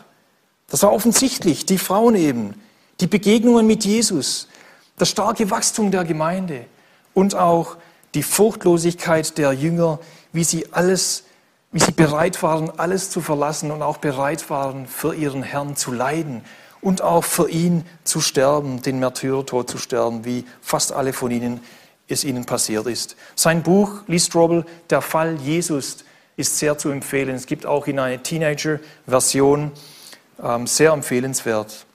das 0.68 0.82
war 0.82 0.92
offensichtlich, 0.92 1.66
die 1.66 1.78
Frauen 1.78 2.14
eben, 2.14 2.54
die 3.00 3.06
Begegnungen 3.06 3.66
mit 3.66 3.84
Jesus, 3.84 4.48
das 4.96 5.08
starke 5.08 5.50
Wachstum 5.50 5.90
der 5.90 6.04
Gemeinde. 6.04 6.66
Und 7.14 7.34
auch 7.34 7.76
die 8.14 8.22
Furchtlosigkeit 8.22 9.36
der 9.36 9.52
Jünger, 9.52 9.98
wie 10.32 10.44
sie 10.44 10.72
alles, 10.72 11.24
wie 11.72 11.80
sie 11.80 11.92
bereit 11.92 12.42
waren, 12.42 12.70
alles 12.78 13.10
zu 13.10 13.20
verlassen 13.20 13.70
und 13.70 13.82
auch 13.82 13.98
bereit 13.98 14.48
waren, 14.50 14.86
für 14.86 15.14
ihren 15.14 15.42
Herrn 15.42 15.76
zu 15.76 15.92
leiden 15.92 16.42
und 16.80 17.02
auch 17.02 17.24
für 17.24 17.50
ihn 17.50 17.84
zu 18.04 18.20
sterben, 18.20 18.82
den 18.82 18.98
Märtyrertod 18.98 19.68
zu 19.68 19.78
sterben, 19.78 20.24
wie 20.24 20.44
fast 20.60 20.92
alle 20.92 21.12
von 21.12 21.30
ihnen 21.30 21.60
es 22.08 22.24
ihnen 22.24 22.44
passiert 22.44 22.86
ist. 22.86 23.16
Sein 23.34 23.62
Buch, 23.62 24.02
Lee 24.06 24.18
Strobel, 24.18 24.64
Der 24.90 25.00
Fall 25.00 25.36
Jesus, 25.36 26.04
ist 26.36 26.58
sehr 26.58 26.78
zu 26.78 26.90
empfehlen. 26.90 27.34
Es 27.34 27.46
gibt 27.46 27.66
auch 27.66 27.86
in 27.86 27.98
einer 27.98 28.22
Teenager-Version 28.22 29.72
ähm, 30.42 30.66
sehr 30.66 30.92
empfehlenswert. 30.92 31.86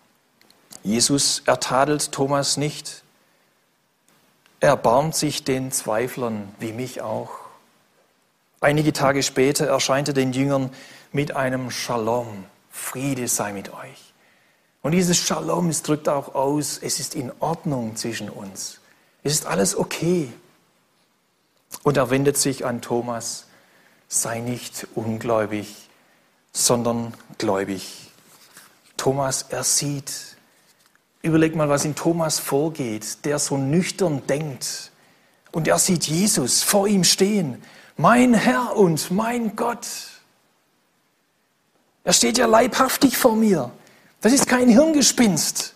Jesus 0.84 1.42
ertadelt 1.46 2.12
Thomas 2.12 2.58
nicht. 2.58 3.04
Er 4.60 4.70
erbarmt 4.70 5.16
sich 5.16 5.44
den 5.44 5.72
Zweiflern, 5.72 6.54
wie 6.60 6.72
mich 6.72 7.02
auch. 7.02 7.32
Einige 8.60 8.94
Tage 8.94 9.22
später 9.22 9.68
erscheint 9.68 10.08
er 10.08 10.14
den 10.14 10.34
Jüngern 10.34 10.72
mit 11.12 11.36
einem 11.36 11.70
Shalom. 11.70 12.46
Friede 12.72 13.28
sei 13.28 13.54
mit 13.54 13.74
euch. 13.74 14.14
Und 14.82 14.94
dieses 14.94 15.18
Shalom, 15.18 15.70
es 15.70 15.84
drückt 15.84 16.08
auch 16.08 16.34
aus, 16.36 16.80
es 16.82 17.00
ist 17.00 17.16
in 17.16 17.32
Ordnung 17.40 17.96
zwischen 17.96 18.30
uns. 18.30 18.80
Es 19.24 19.34
ist 19.34 19.46
alles 19.46 19.76
okay. 19.76 20.32
Und 21.84 21.98
er 21.98 22.10
wendet 22.10 22.38
sich 22.38 22.66
an 22.66 22.82
Thomas, 22.82 23.47
sei 24.08 24.40
nicht 24.40 24.88
ungläubig, 24.96 25.76
sondern 26.54 27.14
gläubig. 27.38 28.12
Thomas, 28.96 29.46
er 29.50 29.64
sieht. 29.64 30.38
Überleg 31.22 31.56
mal, 31.56 31.70
was 31.70 31.86
in 31.86 31.96
Thomas 31.96 32.40
vorgeht, 32.40 33.26
der 33.26 33.40
so 33.40 33.58
nüchtern 33.58 34.26
denkt. 34.28 34.92
Und 35.52 35.68
er 35.68 35.80
sieht 35.80 36.06
Jesus 36.06 36.64
vor 36.64 36.88
ihm 36.88 37.04
stehen, 37.04 37.62
mein 37.96 38.34
Herr 38.34 38.76
und 38.76 39.12
mein 39.12 39.56
Gott. 39.56 39.88
Er 42.04 42.14
steht 42.14 42.38
ja 42.38 42.46
leibhaftig 42.46 43.18
vor 43.18 43.36
mir. 43.36 43.72
Das 44.22 44.34
ist 44.34 44.48
kein 44.48 44.70
Hirngespinst. 44.70 45.74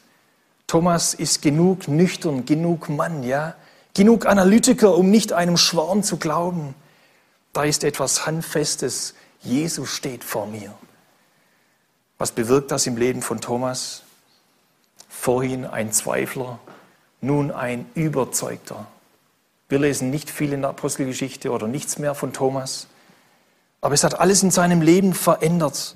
Thomas 0.67 1.13
ist 1.13 1.41
genug 1.41 1.87
nüchtern, 1.87 2.45
genug 2.45 2.87
Mann, 2.87 3.23
ja, 3.23 3.55
genug 3.93 4.25
Analytiker, 4.25 4.95
um 4.95 5.09
nicht 5.09 5.33
einem 5.33 5.57
Schwarm 5.57 6.03
zu 6.03 6.17
glauben. 6.17 6.73
Da 7.53 7.63
ist 7.63 7.83
etwas 7.83 8.25
Handfestes. 8.25 9.13
Jesus 9.41 9.89
steht 9.89 10.23
vor 10.23 10.47
mir. 10.47 10.73
Was 12.17 12.31
bewirkt 12.31 12.71
das 12.71 12.87
im 12.87 12.97
Leben 12.97 13.21
von 13.21 13.41
Thomas? 13.41 14.03
Vorhin 15.09 15.65
ein 15.65 15.91
Zweifler, 15.91 16.59
nun 17.19 17.51
ein 17.51 17.89
Überzeugter. 17.95 18.87
Wir 19.69 19.79
lesen 19.79 20.09
nicht 20.09 20.29
viel 20.29 20.53
in 20.53 20.61
der 20.61 20.69
Apostelgeschichte 20.69 21.51
oder 21.51 21.67
nichts 21.67 21.97
mehr 21.97 22.13
von 22.13 22.33
Thomas, 22.33 22.87
aber 23.81 23.93
es 23.95 24.03
hat 24.03 24.19
alles 24.19 24.43
in 24.43 24.51
seinem 24.51 24.81
Leben 24.81 25.13
verändert. 25.13 25.95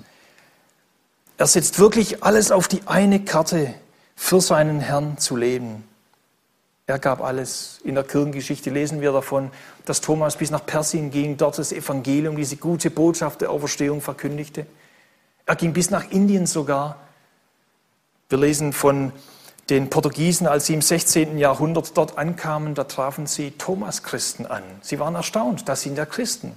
Er 1.38 1.46
setzt 1.46 1.78
wirklich 1.78 2.24
alles 2.24 2.50
auf 2.50 2.68
die 2.68 2.86
eine 2.86 3.24
Karte, 3.24 3.74
für 4.16 4.40
seinen 4.40 4.80
Herrn 4.80 5.18
zu 5.18 5.36
leben. 5.36 5.84
Er 6.88 7.00
gab 7.00 7.20
alles. 7.20 7.80
In 7.82 7.96
der 7.96 8.04
Kirchengeschichte 8.04 8.70
lesen 8.70 9.00
wir 9.00 9.12
davon, 9.12 9.50
dass 9.84 10.00
Thomas 10.00 10.36
bis 10.36 10.52
nach 10.52 10.64
Persien 10.64 11.10
ging, 11.10 11.36
dort 11.36 11.58
das 11.58 11.72
Evangelium, 11.72 12.36
diese 12.36 12.56
gute 12.56 12.90
Botschaft 12.90 13.40
der 13.40 13.50
Auferstehung 13.50 14.00
verkündigte. 14.00 14.66
Er 15.46 15.56
ging 15.56 15.72
bis 15.72 15.90
nach 15.90 16.10
Indien 16.10 16.46
sogar. 16.46 16.96
Wir 18.28 18.38
lesen 18.38 18.72
von 18.72 19.12
den 19.68 19.90
Portugiesen, 19.90 20.46
als 20.46 20.66
sie 20.66 20.74
im 20.74 20.82
16. 20.82 21.38
Jahrhundert 21.38 21.96
dort 21.96 22.18
ankamen, 22.18 22.76
da 22.76 22.84
trafen 22.84 23.26
sie 23.26 23.50
Thomas-Christen 23.50 24.46
an. 24.46 24.62
Sie 24.80 25.00
waren 25.00 25.16
erstaunt, 25.16 25.68
das 25.68 25.82
sind 25.82 25.98
ja 25.98 26.06
Christen 26.06 26.56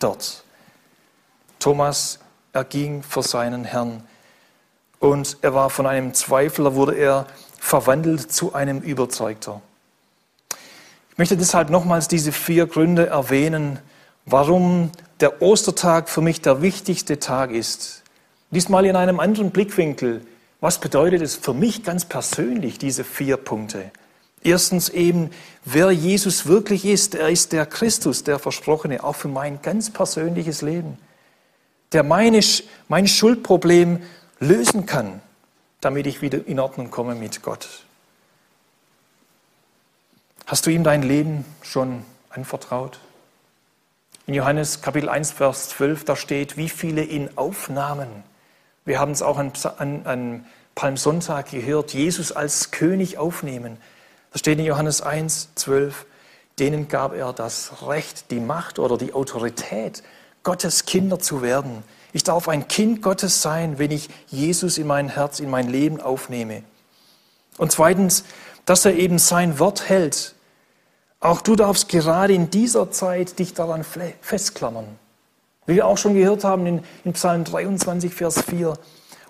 dort. 0.00 0.42
Thomas 1.60 2.18
erging 2.52 3.04
für 3.04 3.22
seinen 3.22 3.64
Herrn 3.64 4.02
und 4.98 5.38
er 5.42 5.54
war 5.54 5.70
von 5.70 5.86
einem 5.86 6.14
Zweifler, 6.14 6.74
wurde 6.74 6.96
er 6.96 7.26
verwandelt 7.60 8.32
zu 8.32 8.54
einem 8.54 8.80
Überzeugter. 8.80 9.62
Ich 11.18 11.20
möchte 11.20 11.36
deshalb 11.36 11.68
nochmals 11.68 12.06
diese 12.06 12.30
vier 12.30 12.68
Gründe 12.68 13.08
erwähnen, 13.08 13.80
warum 14.24 14.92
der 15.18 15.42
Ostertag 15.42 16.08
für 16.08 16.20
mich 16.20 16.42
der 16.42 16.62
wichtigste 16.62 17.18
Tag 17.18 17.50
ist. 17.50 18.04
Diesmal 18.52 18.86
in 18.86 18.94
einem 18.94 19.18
anderen 19.18 19.50
Blickwinkel. 19.50 20.24
Was 20.60 20.78
bedeutet 20.78 21.20
es 21.20 21.34
für 21.34 21.54
mich 21.54 21.82
ganz 21.82 22.04
persönlich, 22.04 22.78
diese 22.78 23.02
vier 23.02 23.36
Punkte? 23.36 23.90
Erstens 24.44 24.90
eben, 24.90 25.30
wer 25.64 25.90
Jesus 25.90 26.46
wirklich 26.46 26.84
ist. 26.84 27.16
Er 27.16 27.30
ist 27.30 27.50
der 27.52 27.66
Christus, 27.66 28.22
der 28.22 28.38
Versprochene, 28.38 29.02
auch 29.02 29.16
für 29.16 29.26
mein 29.26 29.60
ganz 29.60 29.90
persönliches 29.90 30.62
Leben. 30.62 30.98
Der 31.90 32.04
meine, 32.04 32.38
mein 32.86 33.08
Schuldproblem 33.08 33.98
lösen 34.38 34.86
kann, 34.86 35.20
damit 35.80 36.06
ich 36.06 36.22
wieder 36.22 36.46
in 36.46 36.60
Ordnung 36.60 36.92
komme 36.92 37.16
mit 37.16 37.42
Gott. 37.42 37.87
Hast 40.48 40.66
du 40.66 40.70
ihm 40.70 40.82
dein 40.82 41.02
Leben 41.02 41.44
schon 41.62 42.04
anvertraut? 42.30 42.98
In 44.26 44.34
Johannes 44.34 44.80
Kapitel 44.80 45.08
1, 45.08 45.30
Vers 45.30 45.68
12, 45.68 46.04
da 46.04 46.16
steht, 46.16 46.56
wie 46.56 46.68
viele 46.68 47.04
ihn 47.04 47.30
aufnahmen. 47.36 48.08
Wir 48.84 48.98
haben 48.98 49.12
es 49.12 49.22
auch 49.22 49.38
an, 49.38 49.52
an, 49.76 50.06
an 50.06 50.46
Palmsonntag 50.74 51.52
gehört, 51.52 51.94
Jesus 51.94 52.32
als 52.32 52.72
König 52.72 53.18
aufnehmen. 53.18 53.76
Da 54.32 54.40
steht 54.40 54.58
in 54.58 54.64
Johannes 54.64 55.00
1, 55.00 55.50
12, 55.54 56.06
denen 56.58 56.88
gab 56.88 57.14
er 57.14 57.32
das 57.32 57.86
Recht, 57.86 58.32
die 58.32 58.40
Macht 58.40 58.80
oder 58.80 58.98
die 58.98 59.12
Autorität, 59.12 60.02
Gottes 60.42 60.86
Kinder 60.86 61.20
zu 61.20 61.42
werden 61.42 61.84
ich 62.12 62.24
darf 62.24 62.48
ein 62.48 62.68
Kind 62.68 63.02
Gottes 63.02 63.42
sein, 63.42 63.78
wenn 63.78 63.90
ich 63.90 64.08
Jesus 64.28 64.78
in 64.78 64.86
mein 64.86 65.08
Herz, 65.08 65.40
in 65.40 65.50
mein 65.50 65.68
Leben 65.68 66.00
aufnehme. 66.00 66.62
Und 67.58 67.72
zweitens, 67.72 68.24
dass 68.64 68.84
er 68.84 68.94
eben 68.94 69.18
sein 69.18 69.58
Wort 69.58 69.88
hält. 69.88 70.34
Auch 71.20 71.40
du 71.40 71.56
darfst 71.56 71.88
gerade 71.88 72.32
in 72.32 72.50
dieser 72.50 72.90
Zeit 72.90 73.38
dich 73.38 73.54
daran 73.54 73.84
festklammern. 74.20 74.86
Wie 75.66 75.74
wir 75.74 75.86
auch 75.86 75.98
schon 75.98 76.14
gehört 76.14 76.44
haben 76.44 76.66
in, 76.66 76.82
in 77.04 77.12
Psalm 77.12 77.44
23, 77.44 78.14
Vers 78.14 78.42
4. 78.42 78.74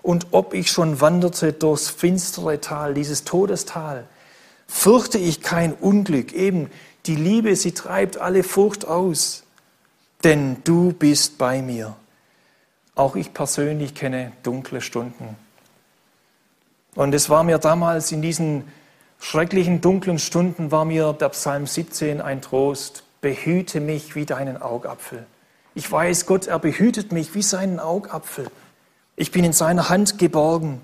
Und 0.01 0.27
ob 0.31 0.53
ich 0.53 0.71
schon 0.71 1.01
wanderte 1.01 1.51
durchs 1.51 1.89
finstere 1.89 2.61
Tal, 2.61 2.93
dieses 2.93 3.23
Todestal, 3.25 4.05
fürchte 4.67 5.17
ich 5.17 5.41
kein 5.41 5.73
Unglück. 5.73 6.31
Eben 6.31 6.69
die 7.07 7.15
Liebe, 7.15 7.55
sie 7.55 7.73
treibt 7.73 8.17
alle 8.17 8.43
Furcht 8.43 8.87
aus. 8.87 9.43
Denn 10.23 10.57
du 10.63 10.93
bist 10.93 11.37
bei 11.37 11.61
mir. 11.61 11.95
Auch 12.95 13.15
ich 13.15 13.33
persönlich 13.33 13.95
kenne 13.95 14.31
dunkle 14.43 14.81
Stunden. 14.81 15.35
Und 16.95 17.13
es 17.13 17.29
war 17.29 17.43
mir 17.43 17.57
damals 17.57 18.11
in 18.11 18.21
diesen 18.21 18.65
schrecklichen 19.19 19.81
dunklen 19.81 20.19
Stunden, 20.19 20.71
war 20.71 20.85
mir 20.85 21.13
der 21.13 21.29
Psalm 21.29 21.67
17 21.67 22.21
ein 22.21 22.41
Trost. 22.41 23.03
Behüte 23.21 23.81
mich 23.81 24.15
wie 24.15 24.25
deinen 24.25 24.61
Augapfel. 24.61 25.25
Ich 25.75 25.91
weiß, 25.91 26.25
Gott, 26.25 26.47
er 26.47 26.59
behütet 26.59 27.11
mich 27.11 27.35
wie 27.35 27.41
seinen 27.41 27.79
Augapfel. 27.79 28.47
Ich 29.15 29.31
bin 29.31 29.43
in 29.43 29.53
seiner 29.53 29.89
Hand 29.89 30.17
geborgen. 30.17 30.81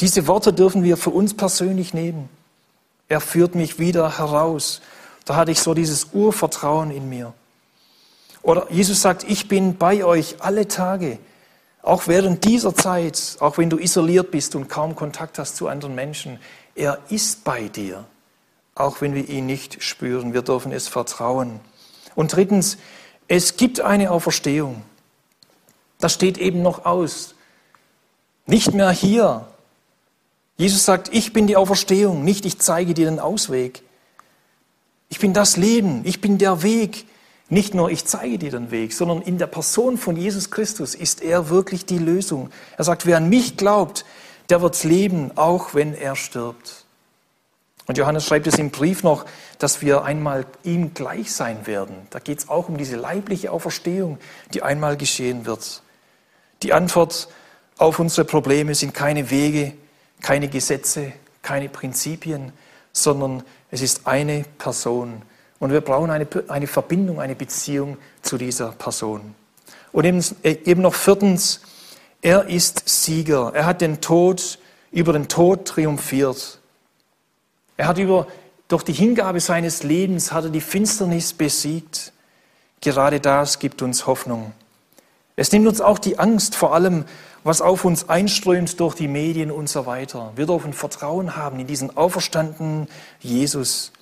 Diese 0.00 0.26
Worte 0.26 0.52
dürfen 0.52 0.82
wir 0.82 0.96
für 0.96 1.10
uns 1.10 1.34
persönlich 1.34 1.94
nehmen. 1.94 2.28
Er 3.08 3.20
führt 3.20 3.54
mich 3.54 3.78
wieder 3.78 4.18
heraus. 4.18 4.80
Da 5.24 5.36
hatte 5.36 5.52
ich 5.52 5.60
so 5.60 5.72
dieses 5.72 6.08
Urvertrauen 6.12 6.90
in 6.90 7.08
mir. 7.08 7.32
Oder 8.42 8.66
Jesus 8.70 9.00
sagt, 9.02 9.24
ich 9.28 9.46
bin 9.46 9.76
bei 9.76 10.04
euch 10.04 10.36
alle 10.40 10.66
Tage 10.66 11.18
auch 11.82 12.06
während 12.06 12.44
dieser 12.44 12.74
Zeit, 12.74 13.36
auch 13.40 13.58
wenn 13.58 13.68
du 13.68 13.78
isoliert 13.78 14.30
bist 14.30 14.54
und 14.54 14.68
kaum 14.68 14.94
Kontakt 14.94 15.38
hast 15.38 15.56
zu 15.56 15.66
anderen 15.66 15.94
Menschen, 15.94 16.38
er 16.74 16.98
ist 17.08 17.44
bei 17.44 17.68
dir, 17.68 18.04
auch 18.74 19.00
wenn 19.00 19.14
wir 19.14 19.28
ihn 19.28 19.46
nicht 19.46 19.82
spüren. 19.82 20.32
Wir 20.32 20.42
dürfen 20.42 20.72
es 20.72 20.88
vertrauen. 20.88 21.60
Und 22.14 22.34
drittens, 22.34 22.78
es 23.28 23.56
gibt 23.56 23.80
eine 23.80 24.10
Auferstehung. 24.10 24.82
Das 25.98 26.14
steht 26.14 26.38
eben 26.38 26.62
noch 26.62 26.84
aus. 26.84 27.34
Nicht 28.46 28.74
mehr 28.74 28.90
hier. 28.90 29.46
Jesus 30.56 30.84
sagt, 30.84 31.14
ich 31.14 31.32
bin 31.32 31.46
die 31.46 31.56
Auferstehung, 31.56 32.24
nicht 32.24 32.44
ich 32.44 32.58
zeige 32.58 32.94
dir 32.94 33.06
den 33.06 33.20
Ausweg. 33.20 33.82
Ich 35.08 35.18
bin 35.18 35.32
das 35.32 35.56
Leben, 35.56 36.02
ich 36.04 36.20
bin 36.20 36.38
der 36.38 36.62
Weg. 36.62 37.06
Nicht 37.48 37.74
nur 37.74 37.90
ich 37.90 38.06
zeige 38.06 38.38
dir 38.38 38.50
den 38.50 38.70
Weg, 38.70 38.94
sondern 38.94 39.20
in 39.20 39.36
der 39.36 39.46
Person 39.46 39.98
von 39.98 40.16
Jesus 40.16 40.50
Christus 40.50 40.94
ist 40.94 41.20
er 41.20 41.50
wirklich 41.50 41.84
die 41.84 41.98
Lösung. 41.98 42.48
Er 42.78 42.84
sagt, 42.84 43.04
wer 43.04 43.18
an 43.18 43.28
mich 43.28 43.58
glaubt, 43.58 44.06
der 44.52 44.60
wird 44.60 44.84
leben, 44.84 45.30
auch 45.34 45.72
wenn 45.72 45.94
er 45.94 46.14
stirbt. 46.14 46.84
Und 47.86 47.96
Johannes 47.96 48.26
schreibt 48.26 48.46
es 48.46 48.58
im 48.58 48.68
Brief 48.68 49.02
noch, 49.02 49.24
dass 49.58 49.80
wir 49.80 50.04
einmal 50.04 50.44
ihm 50.62 50.92
gleich 50.92 51.32
sein 51.32 51.66
werden. 51.66 51.96
Da 52.10 52.18
geht 52.18 52.40
es 52.40 52.50
auch 52.50 52.68
um 52.68 52.76
diese 52.76 52.96
leibliche 52.96 53.50
Auferstehung, 53.50 54.18
die 54.52 54.62
einmal 54.62 54.98
geschehen 54.98 55.46
wird. 55.46 55.80
Die 56.62 56.74
Antwort 56.74 57.28
auf 57.78 57.98
unsere 57.98 58.26
Probleme 58.26 58.74
sind 58.74 58.92
keine 58.92 59.30
Wege, 59.30 59.72
keine 60.20 60.48
Gesetze, 60.48 61.14
keine 61.40 61.70
Prinzipien, 61.70 62.52
sondern 62.92 63.44
es 63.70 63.80
ist 63.80 64.06
eine 64.06 64.44
Person, 64.58 65.22
und 65.60 65.72
wir 65.72 65.80
brauchen 65.80 66.10
eine, 66.10 66.28
eine 66.48 66.66
Verbindung, 66.66 67.22
eine 67.22 67.36
Beziehung 67.36 67.96
zu 68.20 68.36
dieser 68.36 68.72
Person. 68.72 69.34
Und 69.92 70.04
eben, 70.04 70.22
äh, 70.42 70.58
eben 70.66 70.82
noch 70.82 70.92
viertens, 70.92 71.62
er 72.22 72.48
ist 72.48 72.88
Sieger. 72.88 73.52
Er 73.54 73.66
hat 73.66 73.80
den 73.80 74.00
Tod, 74.00 74.58
über 74.92 75.12
den 75.12 75.28
Tod 75.28 75.66
triumphiert. 75.66 76.60
Er 77.76 77.88
hat 77.88 77.98
über, 77.98 78.28
durch 78.68 78.84
die 78.84 78.92
Hingabe 78.92 79.40
seines 79.40 79.82
Lebens 79.82 80.32
hat 80.32 80.44
er 80.44 80.50
die 80.50 80.60
Finsternis 80.60 81.32
besiegt. 81.32 82.12
Gerade 82.80 83.20
das 83.20 83.58
gibt 83.58 83.82
uns 83.82 84.06
Hoffnung. 84.06 84.52
Es 85.34 85.50
nimmt 85.50 85.66
uns 85.66 85.80
auch 85.80 85.98
die 85.98 86.18
Angst 86.18 86.54
vor 86.54 86.74
allem, 86.74 87.04
was 87.42 87.60
auf 87.60 87.84
uns 87.84 88.08
einströmt 88.08 88.78
durch 88.78 88.94
die 88.94 89.08
Medien 89.08 89.50
und 89.50 89.68
so 89.68 89.86
weiter. 89.86 90.32
Wir 90.36 90.46
dürfen 90.46 90.72
Vertrauen 90.72 91.36
haben 91.36 91.58
in 91.58 91.66
diesen 91.66 91.96
auferstandenen 91.96 92.86
Jesus. 93.18 93.92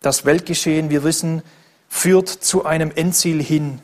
Das 0.00 0.24
Weltgeschehen, 0.24 0.90
wir 0.90 1.02
wissen, 1.02 1.42
führt 1.88 2.28
zu 2.28 2.64
einem 2.64 2.92
Endziel 2.94 3.42
hin. 3.42 3.80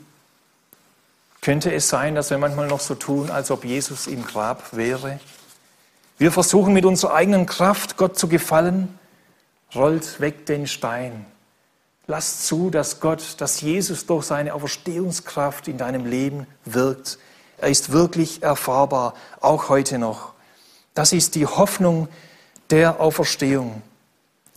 Könnte 1.45 1.71
es 1.71 1.89
sein, 1.89 2.15
dass 2.15 2.31
wir 2.31 2.39
manchmal 2.39 2.65
noch 2.65 2.79
so 2.79 2.95
tun, 2.95 3.29
als 3.29 3.51
ob 3.51 3.65
Jesus 3.65 4.07
im 4.07 4.25
Grab 4.25 4.75
wäre? 4.75 5.19
Wir 6.17 6.31
versuchen 6.31 6.73
mit 6.73 6.85
unserer 6.85 7.13
eigenen 7.13 7.45
Kraft 7.45 7.97
Gott 7.97 8.17
zu 8.17 8.27
gefallen. 8.27 8.97
Rollt 9.75 10.19
weg 10.19 10.47
den 10.47 10.65
Stein. 10.65 11.27
Lass 12.07 12.47
zu, 12.47 12.71
dass 12.71 12.99
Gott, 12.99 13.35
dass 13.37 13.61
Jesus 13.61 14.07
durch 14.07 14.25
seine 14.25 14.55
Auferstehungskraft 14.55 15.67
in 15.67 15.77
deinem 15.77 16.07
Leben 16.07 16.47
wirkt. 16.65 17.19
Er 17.59 17.69
ist 17.69 17.91
wirklich 17.91 18.41
erfahrbar, 18.41 19.13
auch 19.39 19.69
heute 19.69 19.99
noch. 19.99 20.33
Das 20.95 21.13
ist 21.13 21.35
die 21.35 21.45
Hoffnung 21.45 22.07
der 22.71 22.99
Auferstehung. 22.99 23.83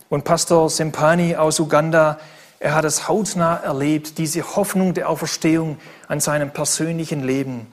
Und 0.09 0.23
Pastor 0.23 0.71
Sempani 0.71 1.35
aus 1.35 1.59
Uganda, 1.59 2.19
er 2.59 2.75
hat 2.75 2.85
es 2.85 3.07
hautnah 3.07 3.55
erlebt, 3.55 4.17
diese 4.17 4.55
Hoffnung 4.55 4.93
der 4.93 5.09
Auferstehung 5.09 5.77
an 6.07 6.19
seinem 6.19 6.51
persönlichen 6.51 7.23
Leben. 7.23 7.67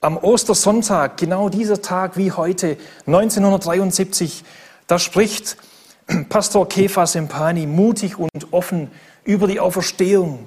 Am 0.00 0.16
Ostersonntag, 0.16 1.18
genau 1.18 1.50
dieser 1.50 1.82
Tag 1.82 2.16
wie 2.16 2.32
heute, 2.32 2.78
1973, 3.06 4.44
da 4.86 4.98
spricht 4.98 5.58
Pastor 6.30 6.66
Kefa 6.66 7.06
Sempani 7.06 7.66
mutig 7.66 8.18
und 8.18 8.52
offen 8.52 8.90
über 9.24 9.46
die 9.46 9.60
Auferstehung 9.60 10.46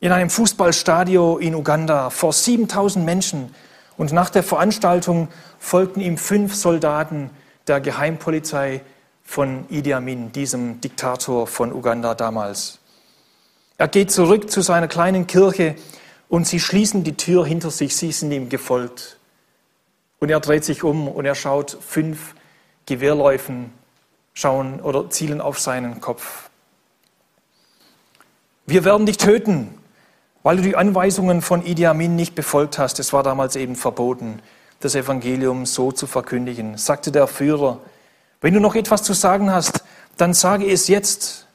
in 0.00 0.10
einem 0.10 0.28
Fußballstadion 0.28 1.40
in 1.40 1.54
Uganda 1.54 2.10
vor 2.10 2.32
7000 2.32 3.04
Menschen. 3.04 3.54
Und 3.96 4.12
nach 4.12 4.28
der 4.28 4.42
Veranstaltung 4.42 5.28
folgten 5.60 6.00
ihm 6.00 6.18
fünf 6.18 6.56
Soldaten 6.56 7.30
der 7.68 7.80
Geheimpolizei 7.80 8.82
von 9.24 9.64
Idi 9.68 9.92
Amin, 9.94 10.30
diesem 10.30 10.80
Diktator 10.80 11.46
von 11.46 11.72
Uganda 11.72 12.14
damals. 12.14 12.78
Er 13.78 13.88
geht 13.88 14.12
zurück 14.12 14.50
zu 14.50 14.60
seiner 14.60 14.86
kleinen 14.86 15.26
Kirche 15.26 15.74
und 16.28 16.46
sie 16.46 16.60
schließen 16.60 17.02
die 17.02 17.16
Tür 17.16 17.44
hinter 17.44 17.70
sich, 17.70 17.96
sie 17.96 18.12
sind 18.12 18.30
ihm 18.30 18.48
gefolgt. 18.48 19.18
Und 20.20 20.30
er 20.30 20.40
dreht 20.40 20.64
sich 20.64 20.84
um 20.84 21.08
und 21.08 21.24
er 21.24 21.34
schaut 21.34 21.76
fünf 21.80 22.34
Gewehrläufen 22.86 23.72
schauen 24.34 24.80
oder 24.80 25.08
zielen 25.10 25.40
auf 25.40 25.58
seinen 25.58 26.00
Kopf. 26.00 26.50
Wir 28.66 28.84
werden 28.84 29.06
dich 29.06 29.16
töten, 29.16 29.74
weil 30.42 30.56
du 30.56 30.62
die 30.62 30.76
Anweisungen 30.76 31.40
von 31.40 31.64
Idi 31.64 31.86
Amin 31.86 32.16
nicht 32.16 32.34
befolgt 32.34 32.78
hast. 32.78 32.98
Es 32.98 33.12
war 33.12 33.22
damals 33.22 33.56
eben 33.56 33.76
verboten, 33.76 34.40
das 34.80 34.94
Evangelium 34.94 35.66
so 35.66 35.92
zu 35.92 36.06
verkündigen, 36.06 36.76
sagte 36.76 37.12
der 37.12 37.26
Führer 37.26 37.80
wenn 38.44 38.52
du 38.52 38.60
noch 38.60 38.74
etwas 38.74 39.02
zu 39.02 39.14
sagen 39.14 39.50
hast, 39.50 39.84
dann 40.18 40.34
sage 40.34 40.70
es 40.70 40.86
jetzt. 40.88 41.46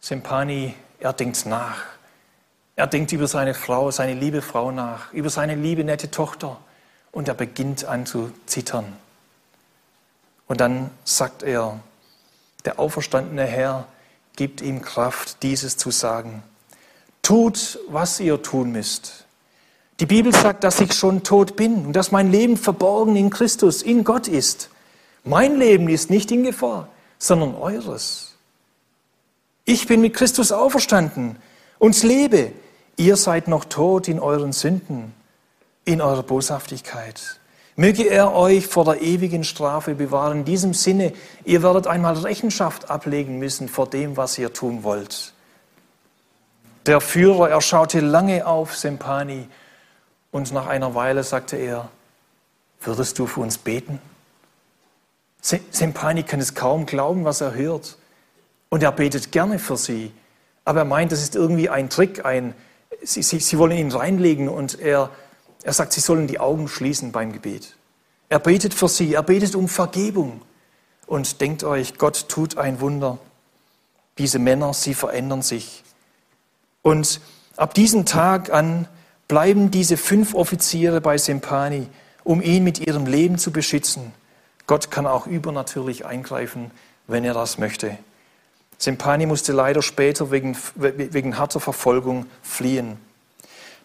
Sempani, 0.00 0.72
er 1.00 1.12
denkt 1.12 1.44
nach. 1.44 1.82
Er 2.76 2.86
denkt 2.86 3.12
über 3.12 3.26
seine 3.26 3.52
Frau, 3.52 3.90
seine 3.90 4.14
liebe 4.14 4.40
Frau 4.40 4.70
nach, 4.70 5.12
über 5.12 5.28
seine 5.28 5.54
liebe, 5.54 5.84
nette 5.84 6.10
Tochter. 6.10 6.56
Und 7.12 7.28
er 7.28 7.34
beginnt 7.34 7.84
an 7.84 8.06
zu 8.06 8.32
zittern. 8.46 8.96
Und 10.46 10.62
dann 10.62 10.88
sagt 11.04 11.42
er, 11.42 11.78
der 12.64 12.78
auferstandene 12.78 13.44
Herr 13.44 13.86
gibt 14.34 14.62
ihm 14.62 14.80
Kraft, 14.80 15.42
dieses 15.42 15.76
zu 15.76 15.90
sagen. 15.90 16.42
Tut, 17.20 17.80
was 17.90 18.18
ihr 18.18 18.42
tun 18.42 18.72
müsst. 18.72 19.26
Die 20.00 20.06
Bibel 20.06 20.34
sagt, 20.34 20.64
dass 20.64 20.80
ich 20.80 20.94
schon 20.94 21.22
tot 21.22 21.54
bin 21.54 21.84
und 21.84 21.92
dass 21.92 22.12
mein 22.12 22.32
Leben 22.32 22.56
verborgen 22.56 23.14
in 23.14 23.28
Christus, 23.28 23.82
in 23.82 24.04
Gott 24.04 24.26
ist. 24.26 24.70
Mein 25.28 25.58
Leben 25.58 25.90
ist 25.90 26.08
nicht 26.08 26.30
in 26.30 26.42
Gefahr, 26.42 26.88
sondern 27.18 27.54
eures. 27.54 28.34
Ich 29.66 29.86
bin 29.86 30.00
mit 30.00 30.14
Christus 30.14 30.52
auferstanden 30.52 31.36
und 31.78 32.02
lebe. 32.02 32.52
Ihr 32.96 33.16
seid 33.18 33.46
noch 33.46 33.66
tot 33.66 34.08
in 34.08 34.20
euren 34.20 34.54
Sünden, 34.54 35.12
in 35.84 36.00
eurer 36.00 36.22
Boshaftigkeit. 36.22 37.38
Möge 37.76 38.08
er 38.08 38.32
euch 38.32 38.66
vor 38.66 38.86
der 38.86 39.02
ewigen 39.02 39.44
Strafe 39.44 39.94
bewahren. 39.94 40.38
In 40.38 40.44
diesem 40.46 40.72
Sinne, 40.72 41.12
ihr 41.44 41.62
werdet 41.62 41.86
einmal 41.86 42.14
Rechenschaft 42.14 42.88
ablegen 42.88 43.38
müssen 43.38 43.68
vor 43.68 43.86
dem, 43.86 44.16
was 44.16 44.38
ihr 44.38 44.54
tun 44.54 44.82
wollt. 44.82 45.34
Der 46.86 47.02
Führer, 47.02 47.50
er 47.50 47.60
schaute 47.60 48.00
lange 48.00 48.46
auf 48.46 48.74
Sempani 48.74 49.46
und 50.30 50.54
nach 50.54 50.68
einer 50.68 50.94
Weile 50.94 51.22
sagte 51.22 51.56
er, 51.58 51.90
würdest 52.80 53.18
du 53.18 53.26
für 53.26 53.40
uns 53.40 53.58
beten? 53.58 54.00
Sempani 55.40 56.22
kann 56.22 56.40
es 56.40 56.54
kaum 56.54 56.86
glauben, 56.86 57.24
was 57.24 57.40
er 57.40 57.54
hört. 57.54 57.96
Und 58.68 58.82
er 58.82 58.92
betet 58.92 59.32
gerne 59.32 59.58
für 59.58 59.76
sie. 59.76 60.12
Aber 60.64 60.80
er 60.80 60.84
meint, 60.84 61.12
das 61.12 61.22
ist 61.22 61.36
irgendwie 61.36 61.68
ein 61.68 61.88
Trick, 61.88 62.24
ein, 62.24 62.54
sie, 63.02 63.22
sie, 63.22 63.38
sie 63.38 63.58
wollen 63.58 63.78
ihn 63.78 63.90
reinlegen 63.90 64.48
und 64.48 64.78
er, 64.78 65.10
er 65.62 65.72
sagt, 65.72 65.92
sie 65.92 66.00
sollen 66.00 66.26
die 66.26 66.40
Augen 66.40 66.68
schließen 66.68 67.12
beim 67.12 67.32
Gebet. 67.32 67.76
Er 68.28 68.38
betet 68.38 68.74
für 68.74 68.88
sie, 68.88 69.14
er 69.14 69.22
betet 69.22 69.54
um 69.54 69.68
Vergebung. 69.68 70.42
Und 71.06 71.40
denkt 71.40 71.64
euch, 71.64 71.96
Gott 71.96 72.28
tut 72.28 72.58
ein 72.58 72.80
Wunder. 72.80 73.18
Diese 74.18 74.38
Männer, 74.38 74.74
sie 74.74 74.92
verändern 74.92 75.40
sich. 75.40 75.84
Und 76.82 77.22
ab 77.56 77.72
diesem 77.72 78.04
Tag 78.04 78.52
an 78.52 78.86
bleiben 79.26 79.70
diese 79.70 79.96
fünf 79.96 80.34
Offiziere 80.34 81.00
bei 81.00 81.16
Sempani, 81.16 81.86
um 82.24 82.42
ihn 82.42 82.64
mit 82.64 82.78
ihrem 82.78 83.06
Leben 83.06 83.38
zu 83.38 83.52
beschützen. 83.52 84.12
Gott 84.68 84.90
kann 84.92 85.06
auch 85.06 85.26
übernatürlich 85.26 86.04
eingreifen, 86.06 86.70
wenn 87.08 87.24
er 87.24 87.34
das 87.34 87.58
möchte. 87.58 87.98
Sempani 88.76 89.26
musste 89.26 89.52
leider 89.52 89.82
später 89.82 90.30
wegen, 90.30 90.56
wegen 90.76 91.38
harter 91.38 91.58
Verfolgung 91.58 92.26
fliehen. 92.42 92.98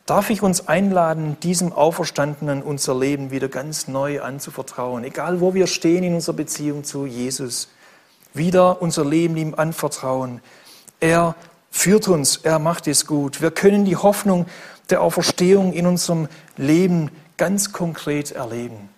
Darf 0.06 0.30
ich 0.30 0.42
uns 0.42 0.68
einladen, 0.68 1.38
diesem 1.40 1.72
Auferstandenen 1.72 2.62
unser 2.62 3.00
Leben 3.00 3.32
wieder 3.32 3.48
ganz 3.48 3.88
neu 3.88 4.22
anzuvertrauen, 4.22 5.06
egal 5.06 5.40
wo 5.40 5.54
wir 5.54 5.68
stehen 5.68 6.04
in 6.04 6.16
unserer 6.16 6.36
Beziehung 6.36 6.84
zu 6.84 7.06
Jesus, 7.06 7.70
wieder 8.34 8.82
unser 8.82 9.06
Leben 9.06 9.38
ihm 9.38 9.56
anvertrauen. 9.56 10.42
Er 11.00 11.36
führt 11.72 12.10
uns, 12.10 12.38
er 12.44 12.60
macht 12.60 12.88
es 12.88 13.08
gut. 13.08 13.42
Wir 13.42 13.52
können 13.52 13.86
die 13.86 13.96
Hoffnung 13.96 14.48
der 14.90 15.02
Auferstehung 15.02 15.72
in 15.72 15.88
unserem 15.88 16.28
Leben 16.58 17.10
ganz 17.38 17.72
konkret 17.72 18.32
erleben. 18.32 18.90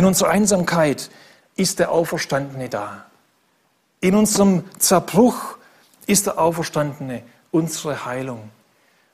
In 0.00 0.06
unserer 0.06 0.30
Einsamkeit 0.30 1.10
ist 1.56 1.78
der 1.78 1.92
Auferstandene 1.92 2.70
da. 2.70 3.04
In 4.00 4.14
unserem 4.14 4.64
Zerbruch 4.78 5.58
ist 6.06 6.24
der 6.24 6.38
Auferstandene 6.38 7.22
unsere 7.50 8.06
Heilung. 8.06 8.48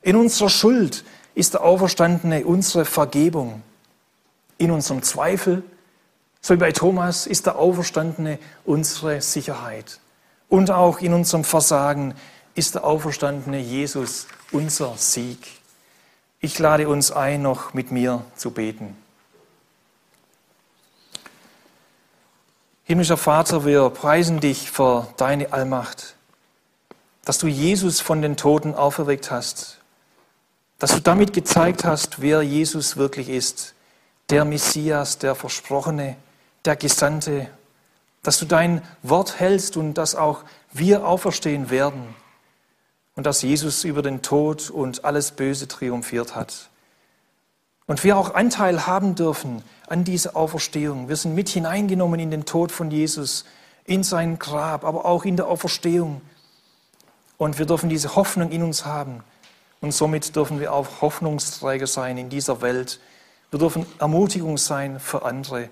In 0.02 0.14
unserer 0.14 0.48
Schuld 0.48 1.02
ist 1.34 1.54
der 1.54 1.64
Auferstandene 1.64 2.46
unsere 2.46 2.84
Vergebung. 2.84 3.64
In 4.58 4.70
unserem 4.70 5.02
Zweifel, 5.02 5.64
so 6.40 6.54
wie 6.54 6.58
bei 6.58 6.70
Thomas, 6.70 7.26
ist 7.26 7.46
der 7.46 7.56
Auferstandene 7.56 8.38
unsere 8.64 9.20
Sicherheit. 9.22 9.98
Und 10.48 10.70
auch 10.70 11.00
in 11.00 11.14
unserem 11.14 11.42
Versagen 11.42 12.14
ist 12.54 12.76
der 12.76 12.84
auferstandene 12.84 13.58
Jesus 13.58 14.28
unser 14.52 14.96
Sieg. 14.96 15.48
Ich 16.38 16.60
lade 16.60 16.88
uns 16.88 17.10
ein, 17.10 17.42
noch 17.42 17.74
mit 17.74 17.90
mir 17.90 18.24
zu 18.36 18.52
beten. 18.52 18.96
Himmlischer 22.88 23.16
Vater, 23.16 23.64
wir 23.64 23.90
preisen 23.90 24.38
dich 24.38 24.70
für 24.70 25.08
deine 25.16 25.52
Allmacht, 25.52 26.14
dass 27.24 27.38
du 27.38 27.48
Jesus 27.48 28.00
von 28.00 28.22
den 28.22 28.36
Toten 28.36 28.76
auferweckt 28.76 29.32
hast, 29.32 29.78
dass 30.78 30.92
du 30.92 31.00
damit 31.00 31.32
gezeigt 31.32 31.84
hast, 31.84 32.22
wer 32.22 32.42
Jesus 32.42 32.96
wirklich 32.96 33.28
ist, 33.28 33.74
der 34.30 34.44
Messias, 34.44 35.18
der 35.18 35.34
Versprochene, 35.34 36.14
der 36.64 36.76
Gesandte, 36.76 37.50
dass 38.22 38.38
du 38.38 38.44
dein 38.44 38.82
Wort 39.02 39.40
hältst 39.40 39.76
und 39.76 39.94
dass 39.94 40.14
auch 40.14 40.44
wir 40.72 41.08
auferstehen 41.08 41.70
werden 41.70 42.14
und 43.16 43.26
dass 43.26 43.42
Jesus 43.42 43.82
über 43.82 44.02
den 44.02 44.22
Tod 44.22 44.70
und 44.70 45.04
alles 45.04 45.32
Böse 45.32 45.66
triumphiert 45.66 46.36
hat. 46.36 46.70
Und 47.86 48.02
wir 48.02 48.16
auch 48.16 48.34
Anteil 48.34 48.86
haben 48.86 49.14
dürfen 49.14 49.62
an 49.88 50.04
dieser 50.04 50.36
Auferstehung. 50.36 51.08
Wir 51.08 51.16
sind 51.16 51.34
mit 51.34 51.48
hineingenommen 51.48 52.18
in 52.18 52.30
den 52.30 52.44
Tod 52.44 52.72
von 52.72 52.90
Jesus, 52.90 53.44
in 53.84 54.02
sein 54.02 54.38
Grab, 54.38 54.84
aber 54.84 55.04
auch 55.04 55.24
in 55.24 55.36
der 55.36 55.46
Auferstehung. 55.46 56.20
Und 57.38 57.58
wir 57.58 57.66
dürfen 57.66 57.88
diese 57.88 58.16
Hoffnung 58.16 58.50
in 58.50 58.62
uns 58.62 58.84
haben. 58.84 59.22
Und 59.80 59.92
somit 59.92 60.34
dürfen 60.34 60.58
wir 60.58 60.72
auch 60.72 61.00
Hoffnungsträger 61.00 61.86
sein 61.86 62.18
in 62.18 62.28
dieser 62.28 62.60
Welt. 62.62 62.98
Wir 63.50 63.60
dürfen 63.60 63.86
Ermutigung 64.00 64.58
sein 64.58 64.98
für 64.98 65.24
andere. 65.24 65.68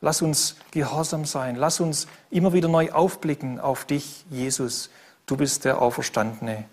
Lass 0.00 0.22
uns 0.22 0.56
gehorsam 0.70 1.24
sein. 1.24 1.56
Lass 1.56 1.80
uns 1.80 2.06
immer 2.30 2.52
wieder 2.52 2.68
neu 2.68 2.92
aufblicken 2.92 3.58
auf 3.58 3.84
dich, 3.84 4.24
Jesus. 4.30 4.90
Du 5.24 5.36
bist 5.36 5.64
der 5.64 5.82
Auferstandene. 5.82 6.66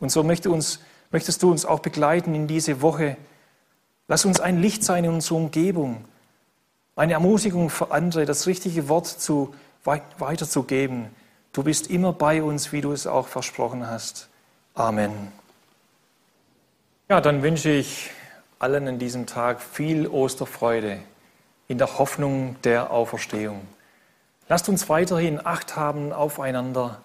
Und 0.00 0.10
so 0.10 0.24
möchte 0.24 0.50
uns, 0.50 0.80
möchtest 1.12 1.42
du 1.42 1.50
uns 1.50 1.64
auch 1.64 1.80
begleiten 1.80 2.34
in 2.34 2.48
diese 2.48 2.80
Woche. 2.82 3.16
Lass 4.08 4.24
uns 4.24 4.40
ein 4.40 4.60
Licht 4.60 4.82
sein 4.82 5.04
in 5.04 5.10
unserer 5.12 5.36
Umgebung. 5.36 6.04
Eine 6.96 7.12
Ermutigung 7.12 7.70
für 7.70 7.92
andere, 7.92 8.24
das 8.24 8.46
richtige 8.46 8.88
Wort 8.88 9.06
zu, 9.06 9.54
weiterzugeben. 9.84 11.10
Du 11.52 11.62
bist 11.62 11.88
immer 11.88 12.12
bei 12.12 12.42
uns, 12.42 12.72
wie 12.72 12.80
du 12.80 12.92
es 12.92 13.06
auch 13.06 13.28
versprochen 13.28 13.86
hast. 13.86 14.28
Amen. 14.74 15.12
Ja, 17.08 17.20
dann 17.20 17.42
wünsche 17.42 17.70
ich 17.70 18.10
allen 18.58 18.88
an 18.88 18.98
diesem 18.98 19.26
Tag 19.26 19.62
viel 19.62 20.06
Osterfreude 20.06 20.98
in 21.68 21.78
der 21.78 21.98
Hoffnung 21.98 22.56
der 22.64 22.90
Auferstehung. 22.90 23.60
Lasst 24.48 24.68
uns 24.68 24.88
weiterhin 24.88 25.44
Acht 25.44 25.76
haben 25.76 26.12
aufeinander, 26.12 27.02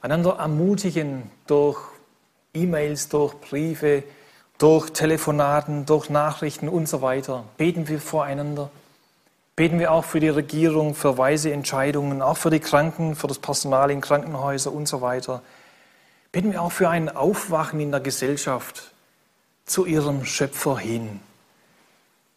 einander 0.00 0.36
ermutigen 0.38 1.30
durch 1.46 1.80
E-Mails, 2.54 3.08
durch 3.08 3.34
Briefe, 3.34 4.04
durch 4.60 4.90
Telefonaten, 4.90 5.86
durch 5.86 6.10
Nachrichten 6.10 6.68
und 6.68 6.86
so 6.86 7.00
weiter. 7.00 7.44
Beten 7.56 7.88
wir 7.88 7.98
voreinander. 7.98 8.70
Beten 9.56 9.78
wir 9.78 9.90
auch 9.90 10.04
für 10.04 10.20
die 10.20 10.28
Regierung, 10.28 10.94
für 10.94 11.16
weise 11.16 11.50
Entscheidungen, 11.50 12.20
auch 12.20 12.36
für 12.36 12.50
die 12.50 12.60
Kranken, 12.60 13.16
für 13.16 13.26
das 13.26 13.38
Personal 13.38 13.90
in 13.90 14.02
Krankenhäusern 14.02 14.74
und 14.74 14.86
so 14.86 15.00
weiter. 15.00 15.42
Beten 16.30 16.52
wir 16.52 16.60
auch 16.60 16.72
für 16.72 16.90
ein 16.90 17.08
Aufwachen 17.08 17.80
in 17.80 17.90
der 17.90 18.00
Gesellschaft 18.00 18.92
zu 19.64 19.86
ihrem 19.86 20.26
Schöpfer 20.26 20.78
hin. 20.78 21.20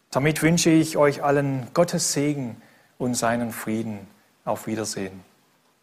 Damit 0.09 0.41
wünsche 0.41 0.69
ich 0.69 0.95
euch 0.95 1.23
allen 1.23 1.67
Gottes 1.73 2.13
Segen 2.13 2.61
und 2.97 3.15
seinen 3.15 3.51
Frieden. 3.51 4.07
Auf 4.45 4.67
Wiedersehen. 4.67 5.23